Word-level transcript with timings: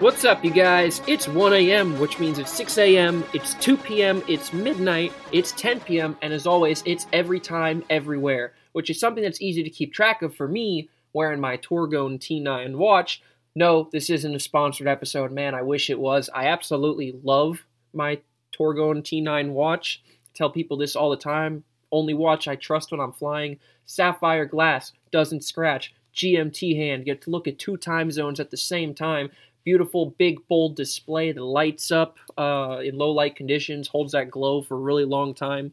What's 0.00 0.24
up, 0.24 0.44
you 0.44 0.52
guys? 0.52 1.02
It's 1.08 1.26
1 1.26 1.52
a.m., 1.54 1.98
which 1.98 2.20
means 2.20 2.38
it's 2.38 2.52
6 2.52 2.78
a.m., 2.78 3.24
it's 3.34 3.54
2 3.54 3.76
p.m., 3.76 4.22
it's 4.28 4.52
midnight, 4.52 5.12
it's 5.32 5.50
10 5.50 5.80
p.m., 5.80 6.16
and 6.22 6.32
as 6.32 6.46
always, 6.46 6.84
it's 6.86 7.08
every 7.12 7.40
time, 7.40 7.82
everywhere, 7.90 8.52
which 8.74 8.90
is 8.90 9.00
something 9.00 9.24
that's 9.24 9.40
easy 9.40 9.64
to 9.64 9.70
keep 9.70 9.92
track 9.92 10.22
of 10.22 10.36
for 10.36 10.46
me 10.46 10.88
wearing 11.14 11.40
my 11.40 11.56
Torgoen 11.56 12.20
T9 12.20 12.76
watch. 12.76 13.22
No, 13.56 13.88
this 13.90 14.08
isn't 14.08 14.36
a 14.36 14.38
sponsored 14.38 14.86
episode, 14.86 15.32
man. 15.32 15.56
I 15.56 15.62
wish 15.62 15.90
it 15.90 15.98
was. 15.98 16.30
I 16.32 16.46
absolutely 16.46 17.18
love 17.24 17.64
my 17.92 18.20
Torgoen 18.56 19.02
T9 19.02 19.50
watch. 19.50 20.00
I 20.06 20.28
tell 20.32 20.48
people 20.48 20.76
this 20.76 20.94
all 20.94 21.10
the 21.10 21.16
time. 21.16 21.64
Only 21.90 22.14
watch 22.14 22.46
I 22.46 22.54
trust 22.54 22.92
when 22.92 23.00
I'm 23.00 23.10
flying. 23.10 23.58
Sapphire 23.84 24.46
glass, 24.46 24.92
doesn't 25.10 25.42
scratch. 25.42 25.92
GMT 26.14 26.76
hand, 26.76 27.04
get 27.04 27.22
to 27.22 27.30
look 27.30 27.46
at 27.46 27.60
two 27.60 27.76
time 27.76 28.10
zones 28.10 28.40
at 28.40 28.50
the 28.50 28.56
same 28.56 28.92
time 28.92 29.30
beautiful 29.64 30.14
big 30.18 30.38
bold 30.48 30.76
display 30.76 31.32
that 31.32 31.42
lights 31.42 31.90
up 31.90 32.18
uh, 32.36 32.80
in 32.82 32.96
low 32.96 33.10
light 33.10 33.36
conditions 33.36 33.88
holds 33.88 34.12
that 34.12 34.30
glow 34.30 34.62
for 34.62 34.74
a 34.74 34.80
really 34.80 35.04
long 35.04 35.34
time. 35.34 35.72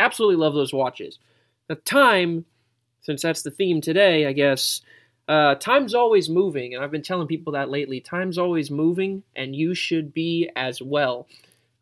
Absolutely 0.00 0.36
love 0.36 0.54
those 0.54 0.72
watches. 0.72 1.18
The 1.68 1.76
time 1.76 2.44
since 3.02 3.22
that's 3.22 3.42
the 3.42 3.50
theme 3.50 3.80
today 3.80 4.26
i 4.26 4.32
guess 4.32 4.80
uh, 5.28 5.54
time's 5.56 5.94
always 5.94 6.28
moving 6.28 6.74
and 6.74 6.82
i've 6.82 6.90
been 6.90 7.02
telling 7.02 7.28
people 7.28 7.52
that 7.52 7.70
lately. 7.70 8.00
Time's 8.00 8.38
always 8.38 8.70
moving 8.70 9.22
and 9.36 9.54
you 9.54 9.72
should 9.72 10.12
be 10.12 10.50
as 10.56 10.82
well. 10.82 11.28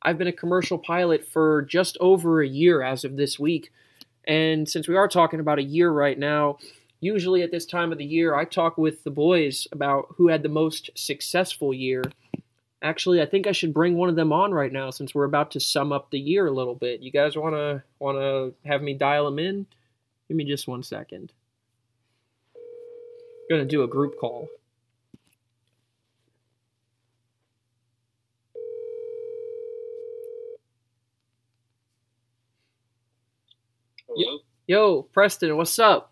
I've 0.03 0.19
been 0.19 0.27
a 0.27 0.33
commercial 0.33 0.79
pilot 0.79 1.27
for 1.27 1.63
just 1.63 1.97
over 2.01 2.43
a 2.43 2.47
year 2.47 2.83
as 2.83 3.03
of 3.05 3.17
this 3.17 3.39
week 3.39 3.73
and 4.25 4.69
since 4.69 4.89
we 4.89 4.97
are 4.97 5.09
talking 5.09 5.41
about 5.41 5.59
a 5.59 5.63
year 5.63 5.91
right 5.91 6.19
now 6.19 6.59
usually 7.01 7.43
at 7.43 7.51
this 7.51 7.67
time 7.67 7.93
of 7.93 7.99
the 7.99 8.05
year, 8.05 8.35
I 8.35 8.45
talk 8.45 8.79
with 8.79 9.05
the 9.05 9.11
boys 9.11 9.67
about 9.73 10.15
who 10.17 10.29
had 10.29 10.43
the 10.43 10.49
most 10.49 10.91
successful 10.95 11.73
year. 11.75 12.05
Actually, 12.83 13.21
I 13.21 13.27
think 13.27 13.47
I 13.47 13.53
should 13.53 13.75
bring 13.75 13.97
one 13.97 14.09
of 14.09 14.17
them 14.17 14.33
on 14.33 14.53
right 14.53 14.73
now 14.73 14.91
since 14.91 15.15
we're 15.15 15.25
about 15.25 15.51
to 15.53 15.61
sum 15.61 15.93
up 15.93 16.11
the 16.11 16.21
year 16.21 16.47
a 16.47 16.53
little 16.53 16.75
bit. 16.75 17.01
You 17.01 17.11
guys 17.11 17.37
want 17.37 17.55
to 17.55 17.83
want 17.99 18.19
to 18.19 18.55
have 18.69 18.83
me 18.83 18.95
dial 18.95 19.27
them 19.27 19.39
in? 19.39 19.67
Give 20.29 20.37
me 20.37 20.45
just 20.45 20.69
one 20.69 20.83
second. 20.83 21.33
I'm 23.51 23.57
gonna 23.57 23.65
do 23.65 23.83
a 23.83 23.89
group 23.89 24.19
call. 24.19 24.49
Hello. 34.07 34.39
Yo, 34.67 35.03
Preston, 35.13 35.57
what's 35.57 35.79
up? 35.79 36.10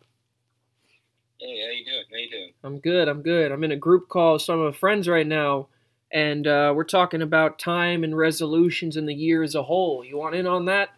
Hey, 1.40 1.62
how 1.64 1.70
you 1.70 1.84
doing? 1.84 2.04
How 2.10 2.16
you 2.16 2.30
doing? 2.30 2.52
I'm 2.64 2.80
good. 2.80 3.06
I'm 3.08 3.22
good. 3.22 3.52
I'm 3.52 3.62
in 3.62 3.70
a 3.70 3.76
group 3.76 4.08
call 4.08 4.32
with 4.34 4.42
some 4.42 4.58
of 4.58 4.74
my 4.74 4.76
friends 4.76 5.06
right 5.06 5.26
now, 5.26 5.68
and 6.10 6.44
uh, 6.46 6.72
we're 6.74 6.82
talking 6.82 7.22
about 7.22 7.60
time 7.60 8.02
and 8.02 8.16
resolutions 8.16 8.96
in 8.96 9.06
the 9.06 9.14
year 9.14 9.44
as 9.44 9.54
a 9.54 9.62
whole. 9.62 10.04
You 10.04 10.18
want 10.18 10.34
in 10.34 10.48
on 10.48 10.64
that? 10.64 10.88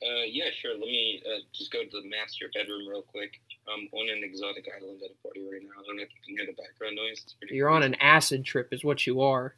Uh, 0.00 0.24
yeah, 0.26 0.44
sure. 0.62 0.72
Let 0.72 0.80
me 0.80 1.22
uh, 1.26 1.40
just 1.52 1.70
go 1.70 1.82
to 1.82 1.90
the 1.90 2.08
master 2.08 2.46
bedroom 2.54 2.88
real 2.88 3.02
quick. 3.02 3.40
I'm 3.68 3.88
on 3.92 4.08
an 4.08 4.24
exotic 4.24 4.64
island 4.74 5.02
at 5.04 5.10
a 5.10 5.22
party 5.22 5.42
right 5.50 5.60
now. 5.62 5.78
I 5.78 5.86
don't 5.86 5.96
know 5.98 6.04
if 6.04 6.08
you 6.08 6.20
can 6.24 6.36
hear 6.36 6.46
the 6.46 6.62
background 6.62 6.96
noise. 6.96 7.20
It's 7.24 7.34
pretty 7.34 7.54
You're 7.54 7.68
on 7.68 7.82
an 7.82 7.96
acid 7.96 8.46
trip, 8.46 8.72
is 8.72 8.82
what 8.82 9.06
you 9.06 9.20
are. 9.20 9.54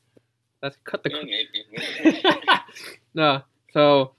That's 0.63 0.77
cut 0.83 1.05
the. 1.05 1.11
Yeah, 1.73 2.59
no, 3.15 3.43
so, 3.73 4.13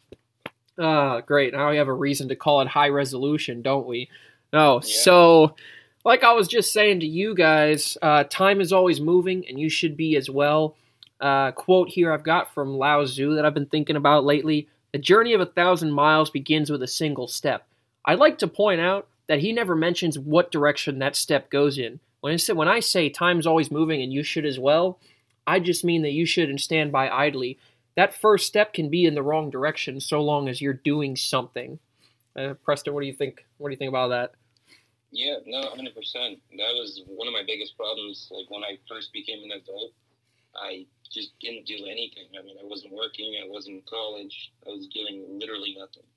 uh, 0.77 1.19
great. 1.21 1.53
Now 1.53 1.71
we 1.71 1.77
have 1.77 1.89
a 1.89 1.93
reason 1.93 2.29
to 2.29 2.37
call 2.37 2.61
it 2.61 2.69
high 2.69 2.89
resolution, 2.89 3.61
don't 3.61 3.85
we? 3.85 4.09
No, 4.53 4.75
Yeah. 4.75 4.79
so 5.01 5.55
like 6.03 6.23
I 6.23 6.33
was 6.33 6.47
just 6.47 6.73
saying 6.73 7.01
to 7.01 7.05
you 7.05 7.35
guys, 7.35 7.97
uh, 8.01 8.23
time 8.23 8.59
is 8.59 8.73
always 8.73 8.99
moving, 8.99 9.47
and 9.47 9.59
you 9.59 9.69
should 9.69 9.95
be 9.95 10.15
as 10.15 10.29
well. 10.29 10.75
Uh, 11.19 11.51
quote 11.51 11.89
here 11.89 12.11
I've 12.11 12.23
got 12.23 12.51
from 12.53 12.75
Lao 12.77 13.03
Tzu 13.03 13.35
that 13.35 13.45
I've 13.45 13.53
been 13.53 13.67
thinking 13.67 13.95
about 13.95 14.25
lately: 14.25 14.67
"The 14.91 14.97
journey 14.97 15.33
of 15.33 15.41
a 15.41 15.45
thousand 15.45 15.91
miles 15.91 16.29
begins 16.31 16.71
with 16.71 16.81
a 16.81 16.87
single 16.87 17.27
step." 17.27 17.67
I'd 18.05 18.17
like 18.19 18.39
to 18.39 18.47
point 18.47 18.81
out 18.81 19.07
that 19.27 19.39
he 19.39 19.53
never 19.53 19.75
mentions 19.75 20.17
what 20.17 20.51
direction 20.51 20.97
that 20.99 21.15
step 21.15 21.51
goes 21.51 21.77
in. 21.77 21.99
When 22.21 22.33
I 22.33 22.37
say 22.37 22.53
when 22.53 22.67
I 22.67 22.79
say 22.79 23.09
time's 23.09 23.45
always 23.47 23.69
moving 23.71 24.01
and 24.01 24.11
you 24.11 24.23
should 24.23 24.45
as 24.45 24.57
well, 24.59 24.97
I 25.45 25.59
just 25.59 25.83
mean 25.85 26.01
that 26.01 26.13
you 26.13 26.25
shouldn't 26.25 26.61
stand 26.61 26.91
by 26.91 27.09
idly. 27.09 27.59
That 27.95 28.15
first 28.15 28.47
step 28.47 28.73
can 28.73 28.89
be 28.89 29.05
in 29.05 29.13
the 29.13 29.23
wrong 29.23 29.49
direction 29.51 29.99
so 29.99 30.21
long 30.21 30.49
as 30.49 30.61
you're 30.61 30.73
doing 30.73 31.15
something. 31.15 31.77
Uh, 32.35 32.55
Preston, 32.63 32.93
what 32.93 33.01
do 33.01 33.07
you 33.07 33.13
think? 33.13 33.45
What 33.59 33.69
do 33.69 33.73
you 33.73 33.77
think 33.77 33.89
about 33.89 34.07
that? 34.09 34.33
Yeah, 35.11 35.35
no, 35.45 35.61
100%. 35.75 35.91
That 35.93 36.73
was 36.73 37.01
one 37.05 37.27
of 37.27 37.33
my 37.33 37.43
biggest 37.45 37.77
problems. 37.77 38.27
Like 38.31 38.49
when 38.49 38.63
I 38.63 38.79
first 38.87 39.11
became 39.13 39.43
an 39.43 39.51
adult, 39.51 39.91
I 40.55 40.85
just 41.11 41.37
didn't 41.39 41.65
do 41.65 41.85
anything. 41.85 42.31
I 42.37 42.43
mean, 42.43 42.55
I 42.59 42.63
wasn't 42.63 42.93
working. 42.93 43.35
I 43.43 43.47
wasn't 43.47 43.75
in 43.75 43.83
college. 43.89 44.51
I 44.65 44.69
was 44.71 44.87
doing 44.87 45.25
literally 45.39 45.75
nothing. 45.77 46.07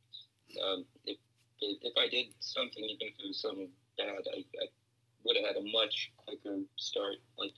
Um, 0.62 0.84
if 1.06 1.18
if 1.60 1.94
I 1.96 2.08
did 2.08 2.26
something, 2.40 2.84
even 2.84 3.08
if 3.08 3.14
it 3.18 3.26
was 3.26 3.40
something 3.40 3.68
bad, 3.96 4.22
I, 4.34 4.44
I 4.62 4.66
would 5.24 5.36
have 5.36 5.46
had 5.46 5.56
a 5.56 5.66
much 5.72 6.12
quicker 6.16 6.58
start. 6.76 7.16
Like 7.38 7.54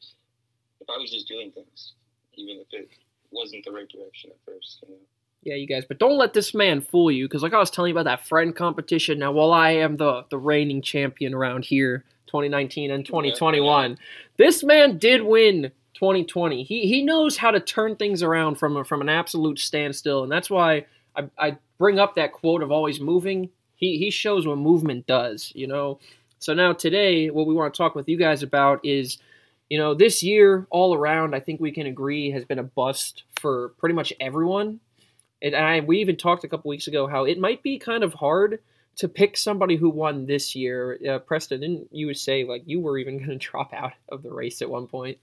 if 0.81 0.89
I 0.89 0.97
was 0.97 1.11
just 1.11 1.29
doing 1.29 1.51
things, 1.53 1.95
even 2.35 2.65
if 2.65 2.69
it 2.73 2.89
wasn't 3.31 3.65
the 3.65 3.73
right 3.73 3.89
direction 3.89 4.31
at 4.31 4.41
first. 4.47 4.85
You 4.87 4.95
know? 4.95 5.01
Yeah, 5.47 5.55
you 5.55 5.69
guys, 5.69 5.85
but 5.87 6.01
don't 6.01 6.19
let 6.19 6.33
this 6.35 6.55
man 6.55 6.81
fool 6.81 7.09
you, 7.09 7.29
because 7.29 7.45
like 7.45 7.55
I 7.55 7.59
was 7.59 7.71
telling 7.71 7.91
you 7.91 7.95
about 7.95 8.11
that 8.11 8.27
friend 8.27 8.55
competition. 8.55 9.21
Now, 9.21 9.31
while 9.31 9.53
I 9.53 9.71
am 9.71 9.97
the 9.97 10.25
the 10.29 10.39
reigning 10.39 10.83
champion 10.83 11.33
around 11.35 11.65
here, 11.65 12.05
2019 12.27 12.91
and 12.91 13.07
2021, 13.07 13.97
this 14.39 14.65
man 14.65 14.99
did 14.99 15.23
win 15.23 15.71
2020. 15.95 16.65
He 16.65 16.89
he 16.89 17.05
knows 17.05 17.37
how 17.37 17.53
to 17.53 17.61
turn 17.61 17.95
things 17.95 18.25
around 18.25 18.57
from 18.57 18.77
a, 18.77 18.83
from 18.85 19.01
an 19.01 19.09
absolute 19.09 19.61
standstill, 19.61 20.25
and 20.25 20.33
that's 20.33 20.51
why 20.51 20.87
I, 21.15 21.29
I 21.39 21.59
bring 21.79 22.01
up 22.01 22.17
that 22.17 22.33
quote 22.33 22.61
of 22.61 22.73
always 22.73 22.99
moving. 22.99 23.51
He 23.77 23.99
he 23.99 24.11
shows 24.11 24.49
what 24.49 24.59
movement 24.59 25.07
does, 25.07 25.53
you 25.55 25.69
know. 25.69 26.01
So 26.41 26.55
now 26.55 26.73
today, 26.73 27.31
what 27.31 27.47
we 27.47 27.55
want 27.55 27.73
to 27.73 27.79
talk 27.79 27.95
with 27.95 28.09
you 28.09 28.17
guys 28.17 28.43
about 28.43 28.85
is, 28.85 29.19
you 29.71 29.79
know, 29.79 29.95
this 29.95 30.25
year 30.25 30.67
all 30.71 30.93
around, 30.93 31.37
I 31.37 31.41
think 31.41 31.61
we 31.61 31.71
can 31.71 31.87
agree 31.87 32.33
has 32.33 32.45
been 32.45 32.59
a 32.59 32.65
bust 32.65 33.23
for 33.41 33.69
pretty 33.79 33.95
much 33.95 34.13
everyone. 34.19 34.81
And 35.43 35.55
I 35.55 35.81
we 35.81 35.99
even 36.01 36.17
talked 36.17 36.45
a 36.45 36.49
couple 36.49 36.69
weeks 36.69 36.87
ago 36.87 37.07
how 37.07 37.25
it 37.25 37.39
might 37.39 37.63
be 37.63 37.79
kind 37.79 38.03
of 38.03 38.15
hard 38.15 38.61
to 38.97 39.09
pick 39.09 39.37
somebody 39.37 39.77
who 39.77 39.91
won 39.91 40.27
this 40.27 40.57
year. 40.57 40.99
Uh, 41.09 41.19
Preston, 41.19 41.61
didn't 41.61 41.89
you 41.91 42.13
say 42.15 42.45
like 42.45 42.63
you 42.67 42.81
were 42.81 42.99
even 42.99 43.19
going 43.25 43.31
to 43.31 43.37
drop 43.37 43.73
out 43.73 43.93
of 44.09 44.23
the 44.23 44.33
race 44.33 44.63
at 44.63 44.71
one 44.71 44.87
point? 44.87 45.19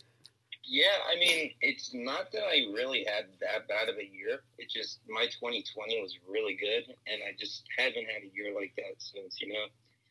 Yeah, 0.65 0.95
I 1.11 1.19
mean, 1.19 1.51
it's 1.59 1.91
not 1.93 2.31
that 2.31 2.43
I 2.43 2.71
really 2.73 3.05
had 3.05 3.25
that 3.41 3.67
bad 3.67 3.89
of 3.89 3.95
a 3.95 4.09
year. 4.09 4.39
It 4.57 4.69
just 4.69 4.99
my 5.09 5.25
2020 5.25 6.01
was 6.01 6.17
really 6.27 6.55
good, 6.55 6.95
and 7.05 7.21
I 7.27 7.35
just 7.37 7.63
haven't 7.77 8.07
had 8.07 8.23
a 8.23 8.31
year 8.33 8.55
like 8.55 8.73
that 8.77 8.95
since. 8.97 9.41
You 9.41 9.53
know, 9.53 9.65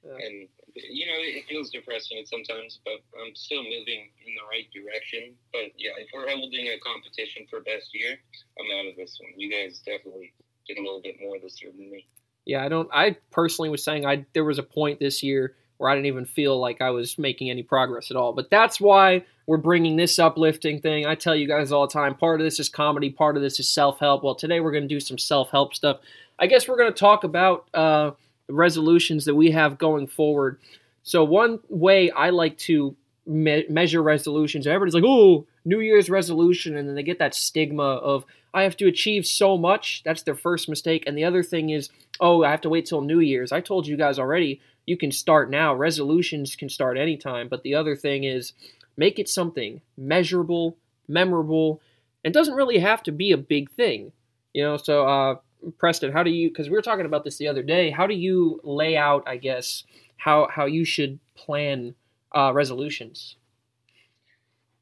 Uh, 0.04 0.14
and 0.16 0.48
you 0.74 1.06
know 1.06 1.18
it 1.18 1.44
feels 1.48 1.70
depressing 1.70 2.24
sometimes, 2.26 2.80
but 2.84 2.94
I'm 3.20 3.34
still 3.34 3.62
moving 3.62 4.10
in 4.26 4.34
the 4.34 4.46
right 4.50 4.66
direction. 4.74 5.34
But 5.52 5.70
yeah, 5.78 5.92
if 5.98 6.08
we're 6.12 6.28
holding 6.28 6.66
a 6.68 6.78
competition 6.80 7.46
for 7.48 7.60
best 7.60 7.90
year, 7.94 8.16
I'm 8.58 8.78
out 8.78 8.90
of 8.90 8.96
this 8.96 9.18
one. 9.20 9.32
You 9.36 9.50
guys 9.50 9.78
definitely 9.78 10.32
did 10.66 10.78
a 10.78 10.82
little 10.82 11.02
bit 11.02 11.16
more 11.20 11.36
this 11.40 11.62
year 11.62 11.70
than 11.70 11.90
me. 11.90 12.06
Yeah, 12.44 12.64
I 12.64 12.68
don't. 12.68 12.88
I 12.92 13.16
personally 13.30 13.68
was 13.68 13.84
saying 13.84 14.04
I 14.04 14.26
there 14.34 14.44
was 14.44 14.58
a 14.58 14.64
point 14.64 14.98
this 14.98 15.22
year 15.22 15.54
where 15.82 15.90
I 15.90 15.94
didn't 15.94 16.06
even 16.06 16.26
feel 16.26 16.60
like 16.60 16.80
I 16.80 16.90
was 16.90 17.18
making 17.18 17.50
any 17.50 17.64
progress 17.64 18.10
at 18.12 18.16
all. 18.16 18.32
But 18.32 18.50
that's 18.50 18.80
why 18.80 19.24
we're 19.46 19.56
bringing 19.56 19.96
this 19.96 20.16
uplifting 20.18 20.80
thing. 20.80 21.06
I 21.06 21.16
tell 21.16 21.34
you 21.34 21.48
guys 21.48 21.72
all 21.72 21.88
the 21.88 21.92
time. 21.92 22.14
Part 22.14 22.40
of 22.40 22.44
this 22.44 22.60
is 22.60 22.68
comedy. 22.68 23.10
Part 23.10 23.36
of 23.36 23.42
this 23.42 23.58
is 23.58 23.68
self 23.68 23.98
help. 23.98 24.22
Well, 24.22 24.36
today 24.36 24.60
we're 24.60 24.70
going 24.70 24.84
to 24.84 24.88
do 24.88 25.00
some 25.00 25.18
self 25.18 25.50
help 25.50 25.74
stuff. 25.74 25.98
I 26.38 26.46
guess 26.46 26.68
we're 26.68 26.76
going 26.76 26.92
to 26.92 26.98
talk 26.98 27.24
about 27.24 27.68
uh, 27.74 28.12
resolutions 28.52 29.24
that 29.24 29.34
we 29.34 29.50
have 29.50 29.78
going 29.78 30.06
forward. 30.06 30.58
So 31.02 31.24
one 31.24 31.60
way 31.68 32.10
I 32.10 32.30
like 32.30 32.58
to 32.58 32.94
me- 33.26 33.66
measure 33.68 34.02
resolutions, 34.02 34.66
everybody's 34.66 34.94
like, 34.94 35.04
"Oh, 35.06 35.46
New 35.64 35.80
Year's 35.80 36.10
resolution," 36.10 36.76
and 36.76 36.88
then 36.88 36.94
they 36.94 37.02
get 37.02 37.18
that 37.18 37.34
stigma 37.34 37.82
of 37.82 38.24
I 38.54 38.62
have 38.62 38.76
to 38.78 38.86
achieve 38.86 39.26
so 39.26 39.56
much. 39.56 40.02
That's 40.04 40.22
their 40.22 40.34
first 40.34 40.68
mistake. 40.68 41.04
And 41.06 41.16
the 41.16 41.24
other 41.24 41.42
thing 41.42 41.70
is, 41.70 41.88
oh, 42.20 42.44
I 42.44 42.50
have 42.50 42.60
to 42.62 42.68
wait 42.68 42.86
till 42.86 43.00
New 43.00 43.20
Year's. 43.20 43.52
I 43.52 43.60
told 43.60 43.86
you 43.86 43.96
guys 43.96 44.18
already, 44.18 44.60
you 44.86 44.96
can 44.96 45.10
start 45.10 45.50
now. 45.50 45.74
Resolutions 45.74 46.54
can 46.54 46.68
start 46.68 46.98
anytime. 46.98 47.48
But 47.48 47.62
the 47.62 47.74
other 47.74 47.96
thing 47.96 48.24
is, 48.24 48.52
make 48.96 49.18
it 49.18 49.28
something 49.28 49.80
measurable, 49.96 50.76
memorable, 51.08 51.80
and 52.24 52.34
doesn't 52.34 52.54
really 52.54 52.78
have 52.78 53.02
to 53.04 53.12
be 53.12 53.32
a 53.32 53.38
big 53.38 53.70
thing. 53.70 54.12
You 54.52 54.64
know, 54.64 54.76
so 54.76 55.06
uh, 55.06 55.36
Preston, 55.78 56.12
how 56.12 56.22
do 56.22 56.30
you? 56.30 56.48
Because 56.48 56.68
we 56.68 56.76
were 56.76 56.82
talking 56.82 57.06
about 57.06 57.24
this 57.24 57.36
the 57.36 57.48
other 57.48 57.62
day. 57.62 57.90
How 57.90 58.06
do 58.06 58.14
you 58.14 58.60
lay 58.64 58.96
out? 58.96 59.22
I 59.26 59.36
guess 59.36 59.84
how 60.16 60.48
how 60.50 60.66
you 60.66 60.84
should 60.84 61.18
plan 61.34 61.94
uh, 62.34 62.52
resolutions. 62.54 63.36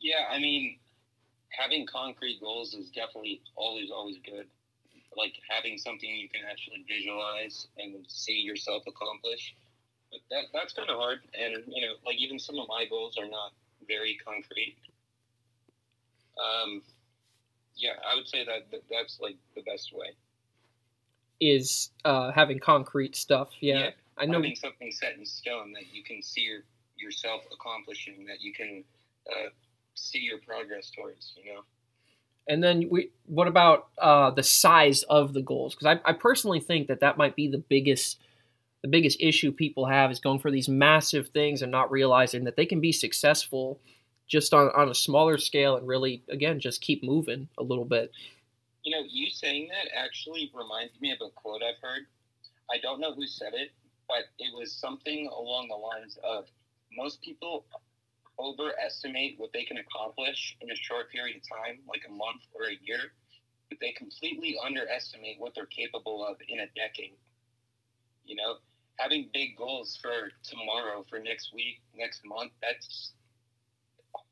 Yeah, 0.01 0.25
I 0.31 0.39
mean, 0.39 0.79
having 1.51 1.87
concrete 1.87 2.41
goals 2.41 2.75
is 2.75 2.91
definitely 2.91 3.43
always, 3.57 3.91
always 3.91 4.17
good. 4.25 4.47
Like 5.17 5.35
having 5.49 5.77
something 5.77 6.09
you 6.09 6.29
can 6.29 6.43
actually 6.51 6.85
visualize 6.89 7.67
and 7.79 7.97
see 8.09 8.41
yourself 8.41 8.85
accomplish. 8.87 9.55
But 10.11 10.21
that 10.31 10.45
that's 10.53 10.73
kind 10.73 10.89
of 10.89 10.97
hard. 10.97 11.21
And 11.39 11.65
you 11.67 11.87
know, 11.87 11.95
like 12.07 12.17
even 12.17 12.39
some 12.39 12.59
of 12.59 12.69
my 12.69 12.87
goals 12.89 13.19
are 13.19 13.29
not 13.29 13.53
very 13.87 14.19
concrete. 14.25 14.77
Um, 16.39 16.83
yeah, 17.77 17.95
I 18.09 18.15
would 18.15 18.29
say 18.29 18.45
that, 18.45 18.71
that 18.71 18.83
that's 18.91 19.19
like 19.21 19.37
the 19.55 19.63
best 19.63 19.93
way. 19.93 20.15
Is 21.41 21.91
uh, 22.05 22.33
having 22.33 22.59
concrete 22.59 23.17
stuff. 23.17 23.49
Yeah, 23.61 23.79
Yeah. 23.79 23.91
I 24.19 24.27
know. 24.27 24.35
Having 24.35 24.57
something 24.57 24.93
set 24.93 25.17
in 25.17 25.25
stone 25.25 25.73
that 25.73 25.95
you 25.95 26.03
can 26.03 26.23
see 26.23 26.43
your, 26.43 26.61
yourself 26.99 27.43
accomplishing, 27.53 28.27
that 28.27 28.43
you 28.43 28.53
can 28.53 28.85
uh, 29.31 29.49
see 29.95 30.19
your 30.19 30.39
progress 30.39 30.91
towards. 30.91 31.33
You 31.43 31.55
know. 31.55 31.61
And 32.49 32.63
then 32.63 32.89
we, 32.91 33.11
what 33.27 33.47
about 33.47 33.89
uh, 33.99 34.31
the 34.31 34.43
size 34.43 35.03
of 35.05 35.35
the 35.35 35.43
goals? 35.43 35.75
Because 35.75 35.99
I, 36.05 36.11
I 36.11 36.13
personally 36.15 36.61
think 36.61 36.89
that 36.89 37.01
that 37.01 37.17
might 37.17 37.37
be 37.37 37.49
the 37.49 37.59
biggest, 37.59 38.19
the 38.83 38.89
biggest 38.89 39.21
issue 39.21 39.53
people 39.53 39.87
have 39.87 40.11
is 40.11 40.19
going 40.19 40.41
for 40.41 40.51
these 40.51 40.69
massive 40.69 41.29
things 41.29 41.63
and 41.63 41.71
not 41.71 41.91
realizing 41.91 42.45
that 42.45 42.57
they 42.57 42.67
can 42.67 42.81
be 42.81 42.93
successful 42.93 43.79
just 44.27 44.55
on, 44.55 44.71
on 44.77 44.89
a 44.89 44.95
smaller 44.95 45.37
scale 45.39 45.77
and 45.77 45.87
really 45.87 46.23
again 46.29 46.61
just 46.61 46.81
keep 46.81 47.03
moving 47.03 47.49
a 47.59 47.63
little 47.63 47.85
bit. 47.85 48.13
You 48.83 48.93
know, 48.97 49.03
you 49.09 49.31
saying 49.31 49.69
that 49.69 49.91
actually 49.97 50.51
reminds 50.55 50.99
me 51.01 51.13
of 51.13 51.19
a 51.21 51.31
quote 51.31 51.63
I've 51.63 51.81
heard. 51.83 52.07
I 52.71 52.79
don't 52.79 53.01
know 53.01 53.15
who 53.15 53.27
said 53.27 53.53
it, 53.53 53.73
but 54.09 54.25
it 54.39 54.57
was 54.57 54.73
something 54.73 55.29
along 55.29 55.69
the 55.69 55.77
lines 55.77 56.19
of 56.25 56.47
most 56.97 57.21
people 57.21 57.67
overestimate 58.39 59.35
what 59.39 59.53
they 59.53 59.65
can 59.65 59.77
accomplish 59.77 60.57
in 60.61 60.71
a 60.71 60.77
short 60.77 61.11
period 61.11 61.37
of 61.37 61.43
time, 61.49 61.81
like 61.87 62.03
a 62.09 62.11
month 62.11 62.43
or 62.55 62.65
a 62.69 62.79
year, 62.83 63.13
but 63.69 63.79
they 63.81 63.93
completely 63.93 64.57
underestimate 64.65 65.39
what 65.39 65.55
they're 65.55 65.67
capable 65.67 66.25
of 66.27 66.37
in 66.49 66.61
a 66.61 66.67
decade. 66.75 67.19
You 68.25 68.37
know, 68.37 68.57
having 68.97 69.29
big 69.33 69.57
goals 69.57 69.99
for 70.01 70.31
tomorrow, 70.43 71.05
for 71.09 71.19
next 71.19 71.53
week, 71.55 71.83
next 71.95 72.23
month, 72.25 72.53
that's 72.63 73.13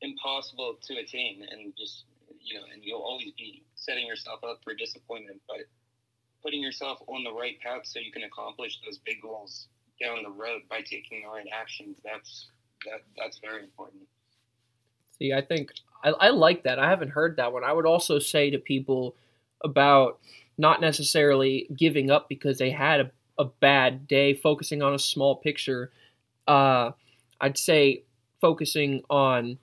impossible 0.01 0.77
to 0.81 0.97
attain 0.97 1.45
and 1.49 1.73
just 1.77 2.05
you 2.41 2.55
know 2.55 2.65
and 2.73 2.83
you'll 2.83 3.01
always 3.01 3.31
be 3.37 3.63
setting 3.75 4.05
yourself 4.05 4.43
up 4.43 4.59
for 4.63 4.73
disappointment 4.73 5.41
but 5.47 5.65
putting 6.43 6.61
yourself 6.61 6.99
on 7.07 7.23
the 7.23 7.31
right 7.31 7.59
path 7.59 7.81
so 7.83 7.99
you 7.99 8.11
can 8.11 8.23
accomplish 8.23 8.79
those 8.85 8.99
big 8.99 9.21
goals 9.21 9.67
down 10.01 10.23
the 10.23 10.29
road 10.29 10.61
by 10.69 10.79
taking 10.81 11.21
the 11.23 11.29
right 11.29 11.47
actions 11.51 11.97
that's 12.03 12.49
that 12.85 13.01
that's 13.17 13.39
very 13.39 13.63
important 13.63 14.03
See, 15.19 15.33
I 15.33 15.41
think 15.41 15.71
I, 16.03 16.09
I 16.09 16.29
like 16.29 16.63
that. 16.63 16.79
I 16.79 16.89
haven't 16.89 17.09
heard 17.09 17.37
that 17.37 17.51
one. 17.51 17.63
I 17.63 17.73
would 17.73 17.85
also 17.85 18.19
say 18.19 18.49
to 18.49 18.57
people 18.57 19.15
about 19.63 20.19
not 20.57 20.81
necessarily 20.81 21.69
giving 21.75 22.09
up 22.09 22.29
because 22.29 22.57
they 22.57 22.71
had 22.71 23.01
a, 23.01 23.11
a 23.37 23.45
bad 23.45 24.07
day, 24.07 24.33
focusing 24.33 24.81
on 24.81 24.93
a 24.93 24.99
small 24.99 25.35
picture. 25.35 25.91
Uh, 26.47 26.91
I'd 27.41 27.57
say 27.57 28.03
focusing 28.41 29.03
on 29.09 29.57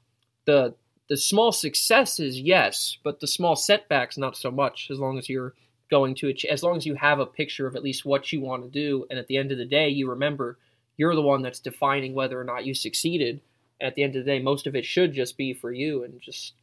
the 0.44 0.74
the 1.08 1.16
small 1.16 1.52
successes, 1.52 2.40
yes, 2.40 2.98
but 3.04 3.20
the 3.20 3.26
small 3.26 3.56
setbacks, 3.56 4.18
not 4.18 4.36
so 4.36 4.50
much. 4.50 4.88
As 4.90 4.98
long 4.98 5.18
as 5.18 5.28
you're 5.28 5.54
going 5.90 6.14
to 6.16 6.28
ach- 6.28 6.44
as 6.44 6.62
long 6.62 6.76
as 6.76 6.86
you 6.86 6.94
have 6.96 7.20
a 7.20 7.26
picture 7.26 7.66
of 7.66 7.76
at 7.76 7.82
least 7.82 8.04
what 8.04 8.32
you 8.32 8.40
want 8.40 8.64
to 8.64 8.70
do, 8.70 9.06
and 9.10 9.18
at 9.18 9.26
the 9.28 9.36
end 9.36 9.52
of 9.52 9.58
the 9.58 9.64
day, 9.64 9.88
you 9.88 10.10
remember 10.10 10.58
you're 10.96 11.14
the 11.14 11.22
one 11.22 11.42
that's 11.42 11.60
defining 11.60 12.14
whether 12.14 12.40
or 12.40 12.44
not 12.44 12.64
you 12.64 12.74
succeeded. 12.74 13.40
At 13.80 13.94
the 13.94 14.02
end 14.02 14.16
of 14.16 14.24
the 14.24 14.30
day, 14.30 14.40
most 14.40 14.66
of 14.66 14.74
it 14.74 14.86
should 14.86 15.12
just 15.12 15.36
be 15.36 15.52
for 15.54 15.70
you, 15.72 16.02
and 16.02 16.20
just 16.20 16.54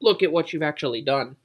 look 0.00 0.22
at 0.22 0.32
what 0.32 0.52
you've 0.52 0.62
actually 0.62 1.02
done. 1.02 1.36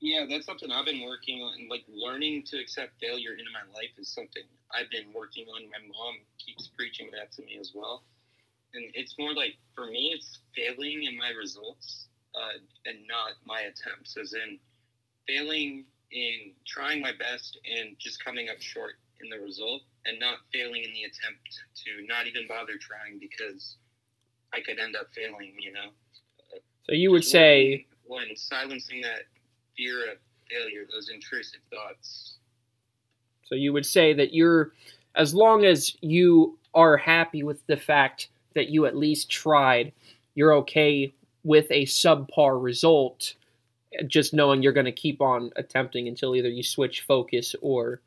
yeah 0.00 0.24
that's 0.28 0.46
something 0.46 0.70
i've 0.72 0.86
been 0.86 1.04
working 1.04 1.40
on 1.42 1.68
like 1.68 1.84
learning 1.88 2.42
to 2.42 2.58
accept 2.58 2.92
failure 3.00 3.32
into 3.32 3.50
my 3.52 3.64
life 3.74 3.92
is 3.98 4.08
something 4.08 4.42
i've 4.74 4.90
been 4.90 5.12
working 5.14 5.46
on 5.54 5.62
my 5.70 5.78
mom 5.92 6.14
keeps 6.38 6.68
preaching 6.76 7.10
that 7.12 7.30
to 7.32 7.42
me 7.42 7.58
as 7.60 7.72
well 7.74 8.02
and 8.74 8.84
it's 8.94 9.16
more 9.18 9.34
like 9.34 9.56
for 9.74 9.86
me 9.86 10.12
it's 10.14 10.40
failing 10.54 11.04
in 11.04 11.16
my 11.16 11.30
results 11.30 12.08
uh, 12.34 12.58
and 12.86 12.98
not 13.08 13.32
my 13.44 13.60
attempts 13.60 14.16
as 14.16 14.34
in 14.34 14.58
failing 15.26 15.84
in 16.12 16.52
trying 16.66 17.00
my 17.00 17.12
best 17.18 17.58
and 17.64 17.96
just 17.98 18.24
coming 18.24 18.48
up 18.48 18.60
short 18.60 18.94
in 19.22 19.28
the 19.30 19.44
result 19.44 19.82
and 20.06 20.18
not 20.18 20.38
failing 20.52 20.82
in 20.82 20.92
the 20.92 21.02
attempt 21.02 21.60
to 21.74 22.06
not 22.06 22.26
even 22.26 22.46
bother 22.48 22.74
trying 22.80 23.18
because 23.18 23.76
i 24.54 24.60
could 24.60 24.78
end 24.78 24.96
up 24.96 25.06
failing 25.14 25.52
you 25.58 25.72
know? 25.72 25.90
So 26.84 26.92
you 26.92 27.10
would 27.12 27.24
say, 27.24 27.86
on 28.08 28.34
silencing 28.34 29.00
that 29.02 29.22
fear 29.76 30.10
of 30.10 30.18
failure 30.50 30.84
those 30.92 31.08
intrusive 31.08 31.60
thoughts. 31.70 32.38
So 33.44 33.54
you 33.54 33.72
would 33.72 33.86
say 33.86 34.12
that 34.14 34.34
you're, 34.34 34.72
as 35.14 35.34
long 35.34 35.64
as 35.64 35.96
you 36.00 36.58
are 36.74 36.96
happy 36.96 37.42
with 37.42 37.66
the 37.66 37.76
fact 37.76 38.28
that 38.54 38.68
you 38.68 38.86
at 38.86 38.96
least 38.96 39.30
tried, 39.30 39.92
you're 40.34 40.54
okay 40.54 41.12
with 41.44 41.66
a 41.70 41.84
subpar 41.86 42.62
result. 42.62 43.34
Just 44.06 44.34
knowing 44.34 44.62
you're 44.62 44.72
going 44.72 44.86
to 44.86 44.92
keep 44.92 45.20
on 45.20 45.50
attempting 45.56 46.08
until 46.08 46.36
either 46.36 46.48
you 46.48 46.62
switch 46.62 47.02
focus 47.02 47.54
or 47.60 48.00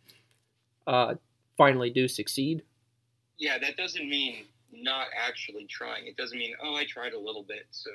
uh, 0.88 1.16
finally 1.58 1.90
do 1.90 2.08
succeed. 2.08 2.62
yeah 3.38 3.58
that 3.58 3.78
doesn't 3.78 4.08
mean 4.10 4.46
not 4.72 5.08
actually 5.16 5.66
trying 5.66 6.08
it 6.08 6.18
doesn't 6.18 6.38
mean 6.38 6.54
oh 6.64 6.76
i 6.76 6.86
tried 6.86 7.14
a 7.14 7.20
little 7.20 7.44
bit 7.44 7.66
so 7.72 7.92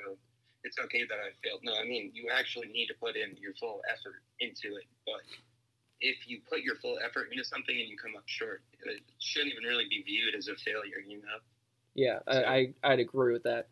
it's 0.63 0.77
okay 0.79 1.03
that 1.09 1.19
i 1.19 1.29
failed 1.43 1.59
no 1.63 1.73
i 1.75 1.83
mean 1.83 2.11
you 2.13 2.29
actually 2.31 2.67
need 2.67 2.87
to 2.87 2.93
put 2.99 3.15
in 3.15 3.35
your 3.39 3.53
full 3.59 3.81
effort 3.91 4.23
into 4.39 4.75
it 4.75 4.87
but 5.05 5.21
if 5.99 6.27
you 6.27 6.39
put 6.49 6.61
your 6.61 6.75
full 6.75 6.97
effort 7.03 7.27
into 7.31 7.43
something 7.43 7.75
and 7.75 7.89
you 7.89 7.97
come 7.97 8.15
up 8.15 8.23
short 8.25 8.61
it 8.85 9.01
shouldn't 9.19 9.51
even 9.51 9.63
really 9.63 9.85
be 9.89 10.01
viewed 10.03 10.35
as 10.35 10.47
a 10.47 10.55
failure 10.55 11.03
you 11.05 11.17
know 11.17 11.39
Yeah, 11.99 12.19
I, 12.25 12.43
I 12.43 12.73
I'd 12.83 12.99
agree 12.99 13.33
with 13.33 13.43
that. 13.43 13.67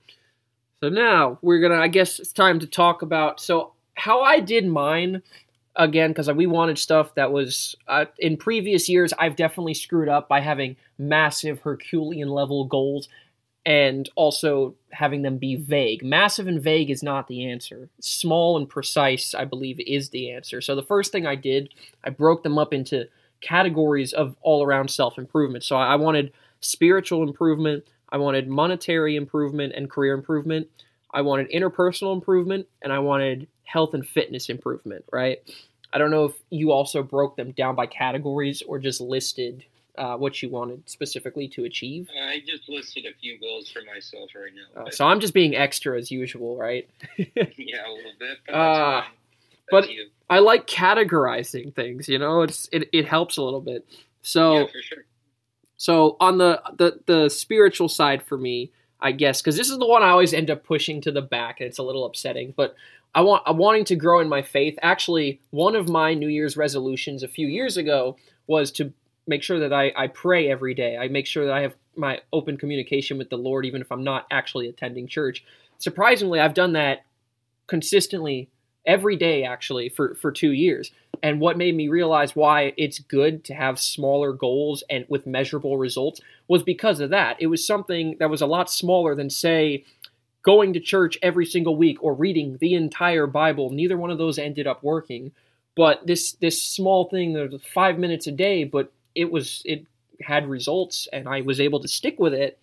So 0.83 0.89
now 0.89 1.39
we're 1.41 1.61
gonna. 1.61 1.81
I 1.81 1.87
guess 1.87 2.19
it's 2.19 2.33
time 2.33 2.59
to 2.59 2.67
talk 2.67 3.01
about 3.01 3.39
so 3.39 3.73
how 3.95 4.21
I 4.21 4.41
did 4.41 4.67
mine 4.67 5.21
again 5.75 6.11
because 6.11 6.29
we 6.31 6.45
wanted 6.45 6.77
stuff 6.77 7.15
that 7.15 7.31
was 7.31 7.75
uh, 7.87 8.05
in 8.19 8.35
previous 8.35 8.89
years. 8.89 9.13
I've 9.17 9.37
definitely 9.37 9.75
screwed 9.75 10.09
up 10.09 10.27
by 10.27 10.41
having 10.41 10.75
massive 10.97 11.61
Herculean 11.61 12.27
level 12.27 12.65
goals 12.65 13.07
and 13.65 14.09
also 14.15 14.75
having 14.91 15.21
them 15.21 15.37
be 15.37 15.55
vague. 15.55 16.03
Massive 16.03 16.47
and 16.47 16.61
vague 16.61 16.89
is 16.89 17.03
not 17.03 17.27
the 17.27 17.49
answer. 17.49 17.89
Small 18.01 18.57
and 18.57 18.67
precise, 18.67 19.33
I 19.33 19.45
believe, 19.45 19.79
is 19.79 20.09
the 20.09 20.31
answer. 20.31 20.61
So 20.61 20.75
the 20.75 20.83
first 20.83 21.11
thing 21.11 21.25
I 21.25 21.35
did, 21.35 21.73
I 22.03 22.09
broke 22.09 22.43
them 22.43 22.57
up 22.57 22.73
into 22.73 23.07
categories 23.41 24.13
of 24.13 24.35
all 24.41 24.63
around 24.63 24.89
self 24.89 25.17
improvement. 25.17 25.63
So 25.63 25.77
I 25.77 25.95
wanted 25.95 26.33
spiritual 26.59 27.23
improvement, 27.23 27.83
I 28.09 28.17
wanted 28.17 28.47
monetary 28.47 29.15
improvement 29.15 29.73
and 29.75 29.89
career 29.89 30.13
improvement, 30.13 30.67
I 31.11 31.21
wanted 31.21 31.49
interpersonal 31.51 32.13
improvement, 32.13 32.67
and 32.81 32.91
I 32.91 32.99
wanted 32.99 33.47
health 33.63 33.93
and 33.93 34.07
fitness 34.07 34.49
improvement, 34.49 35.05
right? 35.11 35.39
I 35.93 35.97
don't 35.97 36.11
know 36.11 36.25
if 36.25 36.33
you 36.49 36.71
also 36.71 37.03
broke 37.03 37.37
them 37.37 37.51
down 37.51 37.75
by 37.75 37.85
categories 37.85 38.61
or 38.61 38.79
just 38.79 39.01
listed 39.01 39.63
uh, 39.97 40.15
what 40.15 40.41
you 40.43 40.49
wanted 40.49 40.87
specifically 40.87 41.47
to 41.47 41.63
achieve. 41.63 42.07
i 42.21 42.39
just 42.45 42.69
listed 42.69 43.05
a 43.05 43.13
few 43.19 43.39
goals 43.39 43.69
for 43.69 43.81
myself 43.91 44.29
right 44.35 44.51
now 44.53 44.83
Uh, 44.83 44.89
so 44.91 45.05
I'm 45.07 45.19
just 45.19 45.33
being 45.33 45.55
extra 45.55 45.97
as 45.97 46.11
usual, 46.11 46.55
right? 46.55 46.87
yeah 47.17 47.27
a 47.27 47.91
little 47.91 48.11
bit 48.19 48.37
but, 48.45 48.53
fine. 48.53 49.03
but-. 49.71 49.89
I 50.29 50.39
like 50.39 50.67
categorizing 50.67 51.73
things, 51.73 52.09
you 52.09 52.19
know, 52.19 52.41
it's 52.41 52.67
it, 52.71 52.89
it 52.91 53.07
helps 53.07 53.37
a 53.37 53.41
little 53.41 53.61
bit. 53.61 53.87
So 54.21 54.59
yeah 54.59 54.65
for 54.65 54.81
sure 54.81 55.03
So 55.77 56.17
on 56.19 56.37
the 56.37 56.61
the 56.77 56.99
the 57.05 57.29
spiritual 57.29 57.87
side 57.87 58.23
for 58.23 58.37
me, 58.37 58.71
I 58.99 59.11
guess, 59.11 59.41
because 59.41 59.55
this 59.55 59.69
is 59.69 59.77
the 59.77 59.87
one 59.87 60.03
I 60.03 60.09
always 60.09 60.33
end 60.33 60.49
up 60.49 60.63
pushing 60.63 61.01
to 61.01 61.11
the 61.11 61.21
back, 61.21 61.59
and 61.59 61.67
it's 61.67 61.77
a 61.77 61.83
little 61.83 62.05
upsetting. 62.05 62.53
But 62.55 62.75
I 63.15 63.21
want 63.21 63.43
I'm 63.45 63.57
wanting 63.57 63.85
to 63.85 63.95
grow 63.95 64.19
in 64.19 64.27
my 64.27 64.41
faith. 64.41 64.77
Actually, 64.81 65.39
one 65.51 65.75
of 65.75 65.87
my 65.87 66.13
New 66.13 66.27
Year's 66.27 66.57
resolutions 66.57 67.23
a 67.23 67.27
few 67.27 67.47
years 67.47 67.77
ago 67.77 68.17
was 68.47 68.71
to 68.73 68.93
make 69.27 69.43
sure 69.43 69.59
that 69.59 69.73
I, 69.73 69.91
I 69.95 70.07
pray 70.07 70.49
every 70.49 70.73
day. 70.73 70.97
I 70.97 71.09
make 71.09 71.27
sure 71.27 71.45
that 71.45 71.53
I 71.53 71.61
have 71.61 71.75
my 71.95 72.21
open 72.31 72.57
communication 72.57 73.17
with 73.17 73.29
the 73.29 73.37
Lord, 73.37 73.65
even 73.65 73.81
if 73.81 73.91
I'm 73.91 74.03
not 74.03 74.25
actually 74.31 74.69
attending 74.69 75.07
church. 75.07 75.43
Surprisingly, 75.79 76.39
I've 76.39 76.53
done 76.53 76.73
that 76.73 77.05
consistently 77.67 78.49
every 78.85 79.17
day 79.17 79.43
actually 79.43 79.89
for, 79.89 80.15
for 80.15 80.31
two 80.31 80.51
years. 80.51 80.91
And 81.23 81.39
what 81.39 81.57
made 81.57 81.75
me 81.75 81.87
realize 81.87 82.35
why 82.35 82.73
it's 82.77 82.99
good 82.99 83.43
to 83.45 83.53
have 83.53 83.79
smaller 83.79 84.33
goals 84.33 84.83
and 84.89 85.05
with 85.09 85.27
measurable 85.27 85.77
results 85.77 86.21
was 86.47 86.63
because 86.63 86.99
of 86.99 87.09
that. 87.09 87.37
It 87.39 87.47
was 87.47 87.65
something 87.65 88.17
that 88.19 88.29
was 88.29 88.41
a 88.41 88.47
lot 88.47 88.69
smaller 88.69 89.15
than, 89.15 89.29
say, 89.29 89.83
going 90.43 90.73
to 90.73 90.79
church 90.79 91.17
every 91.21 91.45
single 91.45 91.75
week 91.75 92.01
or 92.03 92.13
reading 92.13 92.57
the 92.59 92.73
entire 92.73 93.27
Bible. 93.27 93.69
Neither 93.69 93.97
one 93.97 94.11
of 94.11 94.17
those 94.17 94.39
ended 94.39 94.67
up 94.67 94.83
working. 94.83 95.31
But 95.75 96.07
this 96.07 96.31
this 96.33 96.63
small 96.63 97.09
thing, 97.09 97.33
was 97.33 97.61
five 97.61 97.99
minutes 97.99 98.27
a 98.27 98.31
day, 98.31 98.63
but 98.63 98.91
it 99.13 99.31
was 99.31 99.61
it 99.65 99.85
had 100.21 100.47
results, 100.47 101.07
and 101.13 101.27
I 101.27 101.41
was 101.41 101.59
able 101.59 101.79
to 101.81 101.87
stick 101.87 102.19
with 102.19 102.33
it. 102.33 102.57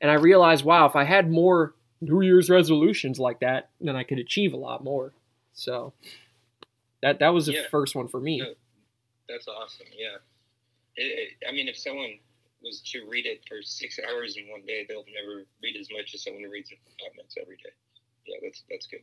And 0.00 0.10
I 0.10 0.14
realized, 0.14 0.64
wow, 0.64 0.86
if 0.86 0.94
I 0.94 1.04
had 1.04 1.30
more 1.30 1.74
New 2.00 2.20
Year's 2.20 2.50
resolutions 2.50 3.18
like 3.18 3.40
that, 3.40 3.70
then 3.80 3.96
I 3.96 4.04
could 4.04 4.18
achieve 4.18 4.52
a 4.52 4.58
lot 4.58 4.84
more. 4.84 5.12
So 5.54 5.92
that 7.04 7.18
that 7.20 7.28
was 7.28 7.46
the 7.46 7.52
Yeah. 7.52 7.68
first 7.70 7.94
one 7.94 8.08
for 8.08 8.20
me. 8.20 8.42
That's 9.28 9.46
awesome. 9.48 9.86
Yeah. 9.96 10.16
It, 10.96 11.02
it, 11.40 11.48
I 11.48 11.52
mean, 11.52 11.68
if 11.68 11.76
someone 11.76 12.18
was 12.62 12.80
to 12.92 13.06
read 13.08 13.26
it 13.26 13.42
for 13.48 13.62
six 13.62 13.98
hours 14.08 14.36
in 14.36 14.48
one 14.50 14.62
day, 14.66 14.84
they'll 14.88 15.04
never 15.14 15.44
read 15.62 15.76
as 15.78 15.88
much 15.96 16.14
as 16.14 16.22
someone 16.22 16.42
who 16.42 16.50
reads 16.50 16.70
it 16.70 16.78
for 16.84 16.90
five 17.04 17.14
minutes 17.16 17.36
every 17.40 17.56
day. 17.56 17.70
Yeah, 18.26 18.36
that's 18.42 18.62
that's 18.70 18.86
good. 18.86 19.00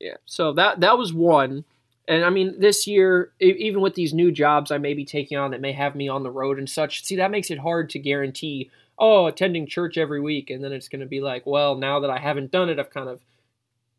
Yeah. 0.00 0.16
So 0.26 0.52
that 0.54 0.80
that 0.80 0.98
was 0.98 1.12
one. 1.12 1.64
And 2.06 2.24
I 2.24 2.30
mean, 2.30 2.60
this 2.60 2.86
year, 2.86 3.32
even 3.40 3.80
with 3.80 3.94
these 3.94 4.12
new 4.12 4.30
jobs 4.30 4.70
I 4.70 4.78
may 4.78 4.92
be 4.92 5.04
taking 5.06 5.38
on 5.38 5.52
that 5.52 5.60
may 5.62 5.72
have 5.72 5.94
me 5.94 6.08
on 6.08 6.22
the 6.22 6.30
road 6.30 6.58
and 6.58 6.68
such, 6.68 7.02
see, 7.02 7.16
that 7.16 7.30
makes 7.30 7.50
it 7.50 7.58
hard 7.58 7.88
to 7.90 7.98
guarantee, 7.98 8.70
oh, 8.98 9.26
attending 9.26 9.66
church 9.66 9.96
every 9.96 10.20
week. 10.20 10.50
And 10.50 10.62
then 10.62 10.72
it's 10.72 10.88
going 10.88 11.00
to 11.00 11.06
be 11.06 11.22
like, 11.22 11.46
well, 11.46 11.76
now 11.76 12.00
that 12.00 12.10
I 12.10 12.18
haven't 12.18 12.50
done 12.50 12.68
it, 12.68 12.78
I've 12.78 12.90
kind 12.90 13.08
of, 13.08 13.20